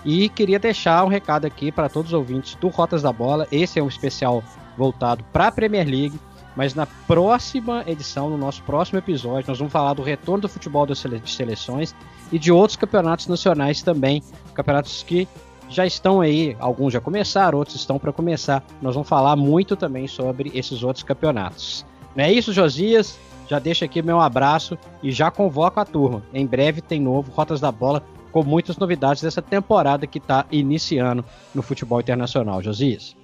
E 0.05 0.29
queria 0.29 0.60
deixar 0.60 1.03
um 1.03 1.10
recado 1.10 1.45
aqui 1.45 1.71
para 1.71 1.89
todos 1.89 2.13
os 2.13 2.17
ouvintes 2.17 2.55
do 2.55 2.69
Rotas 2.69 3.01
da 3.01 3.12
Bola. 3.12 3.47
Esse 3.51 3.79
é 3.79 3.84
um 3.84 3.88
especial 3.88 4.43
voltado 4.77 5.23
para 5.34 5.47
a 5.47 5.51
Premier 5.51 5.86
League. 5.86 6.19
Mas 6.55 6.73
na 6.73 6.86
próxima 6.86 7.84
edição, 7.86 8.29
no 8.29 8.38
nosso 8.38 8.63
próximo 8.63 8.97
episódio, 8.97 9.47
nós 9.47 9.58
vamos 9.58 9.71
falar 9.71 9.93
do 9.93 10.01
retorno 10.01 10.41
do 10.41 10.49
futebol 10.49 10.86
de 10.86 10.93
seleções 10.95 11.95
e 12.32 12.39
de 12.39 12.51
outros 12.51 12.75
campeonatos 12.75 13.27
nacionais 13.27 13.82
também. 13.82 14.23
Campeonatos 14.53 15.03
que 15.03 15.27
já 15.69 15.86
estão 15.86 16.19
aí, 16.19 16.58
alguns 16.60 16.91
já 16.91 16.99
começaram, 16.99 17.60
outros 17.60 17.77
estão 17.77 17.99
para 17.99 18.12
começar. 18.12 18.63
Nós 18.82 18.95
vamos 18.95 19.08
falar 19.08 19.36
muito 19.36 19.75
também 19.75 20.08
sobre 20.08 20.51
esses 20.53 20.84
outros 20.84 21.03
campeonatos. 21.03 21.86
Não 22.15 22.23
é 22.25 22.34
isso, 22.34 22.51
Josias? 22.51 23.17
Já 23.47 23.60
deixa 23.60 23.86
aqui 23.86 24.01
meu 24.01 24.19
abraço 24.19 24.77
e 25.01 25.12
já 25.12 25.32
convoco 25.32 25.79
a 25.79 25.86
turma. 25.86 26.23
Em 26.34 26.45
breve 26.45 26.82
tem 26.82 26.99
novo 26.99 27.32
Rotas 27.32 27.60
da 27.60 27.71
Bola 27.71 28.03
com 28.32 28.43
muitas 28.43 28.77
novidades 28.77 29.21
dessa 29.21 29.41
temporada 29.41 30.05
que 30.05 30.17
está 30.17 30.45
iniciando 30.51 31.23
no 31.53 31.62
futebol 31.62 31.99
internacional. 31.99 32.62
Josias. 32.62 33.15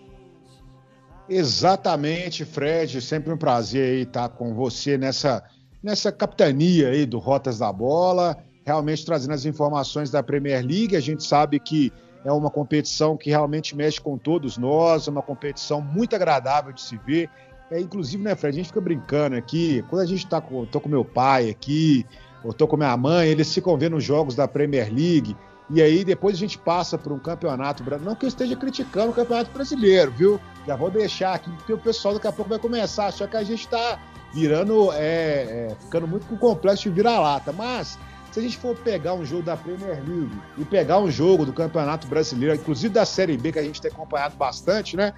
Exatamente, 1.27 2.45
Fred. 2.45 3.01
Sempre 3.01 3.33
um 3.33 3.37
prazer 3.37 4.05
estar 4.05 4.29
com 4.29 4.53
você 4.53 4.97
nessa, 4.97 5.43
nessa 5.81 6.11
capitania 6.11 6.89
aí 6.89 7.05
do 7.05 7.17
Rotas 7.17 7.59
da 7.59 7.71
Bola, 7.71 8.37
realmente 8.63 9.05
trazendo 9.05 9.33
as 9.33 9.45
informações 9.45 10.11
da 10.11 10.21
Premier 10.21 10.63
League. 10.65 10.95
A 10.95 10.99
gente 11.01 11.23
sabe 11.23 11.59
que 11.59 11.91
é 12.25 12.31
uma 12.31 12.49
competição 12.49 13.15
que 13.15 13.29
realmente 13.29 13.75
mexe 13.75 14.01
com 14.01 14.17
todos 14.17 14.57
nós, 14.57 15.07
é 15.07 15.11
uma 15.11 15.21
competição 15.21 15.79
muito 15.79 16.15
agradável 16.15 16.73
de 16.73 16.81
se 16.81 16.97
ver. 16.97 17.29
É, 17.71 17.79
inclusive, 17.79 18.21
né, 18.21 18.35
Fred, 18.35 18.55
a 18.55 18.57
gente 18.57 18.67
fica 18.67 18.81
brincando 18.81 19.35
aqui, 19.35 19.85
quando 19.89 20.01
a 20.01 20.05
gente 20.05 20.25
está 20.25 20.41
com, 20.41 20.65
tô 20.65 20.81
com 20.81 20.89
meu 20.89 21.05
pai 21.05 21.49
aqui, 21.49 22.05
ou 22.43 22.51
tô 22.51 22.67
com 22.67 22.75
minha 22.75 22.97
mãe, 22.97 23.29
eles 23.29 23.53
ficam 23.53 23.77
vendo 23.77 23.95
os 23.95 24.03
jogos 24.03 24.35
da 24.35 24.47
Premier 24.47 24.91
League, 24.91 25.37
e 25.69 25.81
aí 25.81 26.03
depois 26.03 26.35
a 26.35 26.39
gente 26.39 26.57
passa 26.57 26.97
por 26.97 27.11
um 27.11 27.19
campeonato 27.19 27.83
brasileiro. 27.83 28.09
Não 28.09 28.15
que 28.15 28.25
eu 28.25 28.29
esteja 28.29 28.55
criticando 28.55 29.11
o 29.11 29.13
campeonato 29.13 29.51
brasileiro, 29.51 30.11
viu? 30.11 30.39
Já 30.65 30.75
vou 30.75 30.89
deixar 30.89 31.33
aqui, 31.33 31.49
porque 31.51 31.73
o 31.73 31.77
pessoal 31.77 32.15
daqui 32.15 32.27
a 32.27 32.31
pouco 32.31 32.49
vai 32.49 32.59
começar, 32.59 33.11
só 33.11 33.27
que 33.27 33.37
a 33.37 33.43
gente 33.43 33.61
está 33.61 33.99
virando, 34.33 34.91
é, 34.93 35.69
é, 35.71 35.75
ficando 35.79 36.07
muito 36.07 36.25
com 36.27 36.35
o 36.35 36.37
complexo 36.37 36.83
de 36.83 36.89
vira-lata. 36.89 37.51
Mas, 37.51 37.97
se 38.35 38.39
a 38.39 38.43
gente 38.43 38.57
for 38.57 38.75
pegar 38.75 39.13
um 39.13 39.25
jogo 39.25 39.43
da 39.43 39.55
Premier 39.55 40.03
League 40.05 40.37
e 40.57 40.65
pegar 40.65 40.99
um 40.99 41.09
jogo 41.09 41.45
do 41.45 41.53
Campeonato 41.53 42.05
Brasileiro, 42.05 42.53
inclusive 42.53 42.93
da 42.93 43.05
Série 43.05 43.37
B, 43.37 43.53
que 43.53 43.59
a 43.59 43.63
gente 43.63 43.81
tem 43.81 43.89
acompanhado 43.89 44.35
bastante, 44.35 44.97
né? 44.97 45.13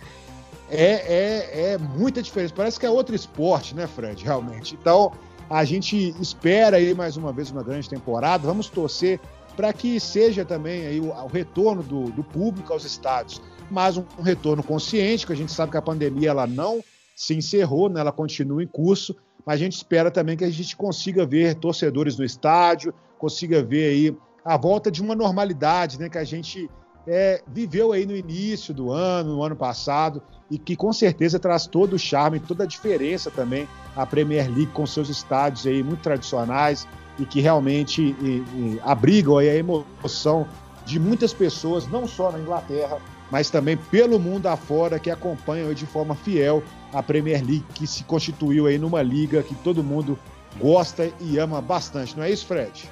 É, 0.69 0.91
é, 0.91 1.71
é 1.71 1.77
muita 1.80 2.21
diferença. 2.21 2.53
Parece 2.56 2.80
que 2.80 2.86
é 2.86 2.89
outro 2.91 3.15
esporte, 3.15 3.73
né, 3.73 3.88
Fred? 3.88 4.23
Realmente. 4.23 4.77
Então, 4.80 5.12
a 5.49 5.65
gente 5.65 6.13
espera 6.21 6.77
aí 6.77 6.93
mais 6.93 7.17
uma 7.17 7.34
vez 7.34 7.49
uma 7.49 7.63
grande 7.63 7.89
temporada. 7.89 8.45
Vamos 8.45 8.69
torcer 8.69 9.19
para 9.56 9.73
que 9.73 9.99
seja 9.99 10.45
também 10.45 10.86
aí 10.86 10.99
o, 10.99 11.10
o 11.10 11.27
retorno 11.27 11.82
do, 11.82 12.12
do, 12.12 12.23
público 12.23 12.71
aos 12.71 12.86
estádios, 12.86 13.41
mas 13.71 13.97
um, 13.97 14.03
um, 14.19 14.21
retorno 14.21 14.62
consciente, 14.62 15.25
que 15.25 15.34
a 15.34 15.36
gente 15.36 15.51
sabe 15.51 15.71
que 15.71 15.77
a 15.77 15.82
pandemia 15.82 16.30
ela 16.30 16.45
não 16.45 16.84
se 17.15 17.34
encerrou, 17.34 17.89
né, 17.89 17.99
ela 17.99 18.12
continua 18.12 18.62
em 18.62 18.67
curso, 18.67 19.15
mas 19.43 19.56
a 19.56 19.63
gente 19.63 19.73
espera 19.73 20.12
também 20.12 20.38
que 20.38 20.43
a 20.43 20.51
gente 20.51 20.75
consiga 20.75 21.25
ver 21.25 21.56
torcedores 21.56 22.15
no 22.15 22.23
estádio, 22.23 22.93
consiga 23.17 23.63
ver 23.63 23.89
aí 23.89 24.17
a 24.43 24.58
volta 24.58 24.89
de 24.89 25.01
uma 25.01 25.15
normalidade, 25.15 25.99
né, 25.99 26.08
que 26.10 26.17
a 26.17 26.23
gente 26.23 26.69
é, 27.06 27.41
viveu 27.47 27.91
aí 27.91 28.06
no 28.06 28.15
início 28.15 28.73
do 28.73 28.91
ano, 28.91 29.36
no 29.36 29.43
ano 29.43 29.56
passado, 29.56 30.21
e 30.49 30.58
que 30.58 30.75
com 30.75 30.93
certeza 30.93 31.39
traz 31.39 31.67
todo 31.67 31.93
o 31.93 31.99
charme, 31.99 32.39
toda 32.39 32.63
a 32.63 32.67
diferença 32.67 33.30
também 33.30 33.67
a 33.95 34.06
Premier 34.06 34.47
League 34.47 34.67
com 34.67 34.86
seus 34.86 35.10
estádios 35.10 35.65
aí 35.67 35.84
muito 35.84 36.01
tradicionais, 36.01 36.88
e 37.19 37.25
que 37.25 37.41
realmente 37.41 38.15
e, 38.21 38.43
e 38.56 38.82
abrigam 38.84 39.38
a 39.38 39.43
emoção 39.43 40.47
de 40.86 40.99
muitas 40.99 41.34
pessoas, 41.34 41.88
não 41.88 42.08
só 42.08 42.32
na 42.32 42.39
Inglaterra, 42.39 42.99
mas 43.30 43.49
também 43.49 43.75
pelo 43.75 44.19
mundo 44.19 44.47
afora, 44.47 44.99
que 44.99 45.10
acompanham 45.10 45.73
de 45.73 45.86
forma 45.86 46.15
fiel 46.15 46.63
a 46.93 47.03
Premier 47.03 47.39
League, 47.45 47.65
que 47.73 47.86
se 47.86 48.03
constituiu 48.03 48.67
aí 48.67 48.77
numa 48.77 49.01
liga 49.01 49.43
que 49.43 49.56
todo 49.56 49.84
mundo 49.84 50.17
gosta 50.58 51.12
e 51.19 51.38
ama 51.38 51.62
bastante. 51.62 52.15
Não 52.15 52.23
é 52.23 52.32
isso, 52.32 52.45
Fred? 52.45 52.89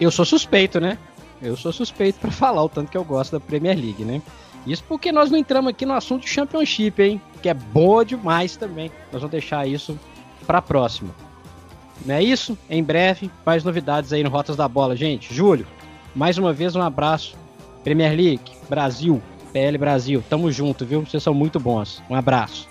Eu 0.00 0.10
sou 0.10 0.24
suspeito, 0.24 0.80
né? 0.80 0.98
Eu 1.40 1.56
sou 1.56 1.72
suspeito 1.72 2.18
para 2.18 2.30
falar 2.32 2.62
o 2.62 2.68
tanto 2.68 2.90
que 2.90 2.96
eu 2.96 3.04
gosto 3.04 3.32
da 3.32 3.40
Premier 3.40 3.76
League, 3.76 4.04
né? 4.04 4.22
Isso 4.66 4.84
porque 4.86 5.12
nós 5.12 5.30
não 5.30 5.38
entramos 5.38 5.70
aqui 5.70 5.86
no 5.86 5.94
assunto 5.94 6.22
de 6.22 6.28
Championship, 6.28 7.00
hein? 7.02 7.20
Que 7.42 7.48
é 7.48 7.54
boa 7.54 8.04
demais 8.04 8.56
também. 8.56 8.90
Nós 9.12 9.22
vamos 9.22 9.30
deixar 9.30 9.66
isso 9.66 9.98
para 10.46 10.60
próxima. 10.60 11.14
Não 12.04 12.14
é 12.14 12.22
isso? 12.22 12.56
Em 12.68 12.82
breve, 12.82 13.30
mais 13.44 13.64
novidades 13.64 14.12
aí 14.12 14.22
no 14.22 14.30
Rotas 14.30 14.56
da 14.56 14.68
Bola, 14.68 14.94
gente. 14.94 15.32
Júlio, 15.34 15.66
mais 16.14 16.38
uma 16.38 16.52
vez 16.52 16.76
um 16.76 16.82
abraço. 16.82 17.36
Premier 17.82 18.14
League, 18.14 18.52
Brasil, 18.68 19.22
PL 19.52 19.78
Brasil, 19.78 20.22
tamo 20.28 20.50
junto, 20.52 20.84
viu? 20.84 21.00
Vocês 21.00 21.22
são 21.22 21.32
muito 21.32 21.58
bons. 21.58 22.02
Um 22.08 22.14
abraço. 22.14 22.68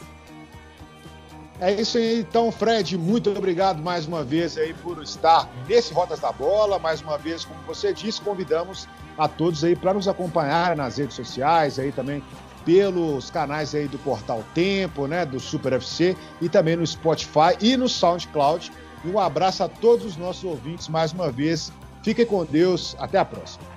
É 1.59 1.73
isso 1.73 1.97
aí, 1.97 2.19
então, 2.19 2.51
Fred, 2.51 2.95
muito 2.97 3.31
obrigado 3.31 3.81
mais 3.81 4.05
uma 4.05 4.23
vez 4.23 4.55
aí 4.59 4.75
por 4.75 5.01
estar 5.01 5.49
nesse 5.67 5.91
Rotas 5.91 6.19
da 6.19 6.31
Bola. 6.31 6.77
Mais 6.77 7.01
uma 7.01 7.17
vez, 7.17 7.43
como 7.43 7.59
você 7.63 7.91
disse, 7.91 8.21
convidamos 8.21 8.87
a 9.17 9.27
todos 9.27 9.63
aí 9.63 9.75
para 9.75 9.93
nos 9.95 10.07
acompanhar 10.07 10.75
nas 10.75 10.97
redes 10.97 11.15
sociais, 11.15 11.79
aí 11.79 11.91
também 11.91 12.23
pelos 12.63 13.31
canais 13.31 13.73
aí 13.73 13.87
do 13.87 13.97
Portal 13.97 14.43
Tempo, 14.53 15.07
né, 15.07 15.25
do 15.25 15.39
Super 15.39 15.73
FC 15.73 16.15
e 16.39 16.47
também 16.47 16.75
no 16.75 16.85
Spotify 16.85 17.57
e 17.59 17.75
no 17.75 17.89
SoundCloud. 17.89 18.71
E 19.03 19.07
um 19.09 19.17
abraço 19.17 19.63
a 19.63 19.67
todos 19.67 20.05
os 20.05 20.17
nossos 20.17 20.43
ouvintes 20.43 20.87
mais 20.87 21.11
uma 21.11 21.31
vez. 21.31 21.71
Fiquem 22.03 22.25
com 22.25 22.45
Deus. 22.45 22.95
Até 22.99 23.17
a 23.17 23.25
próxima. 23.25 23.76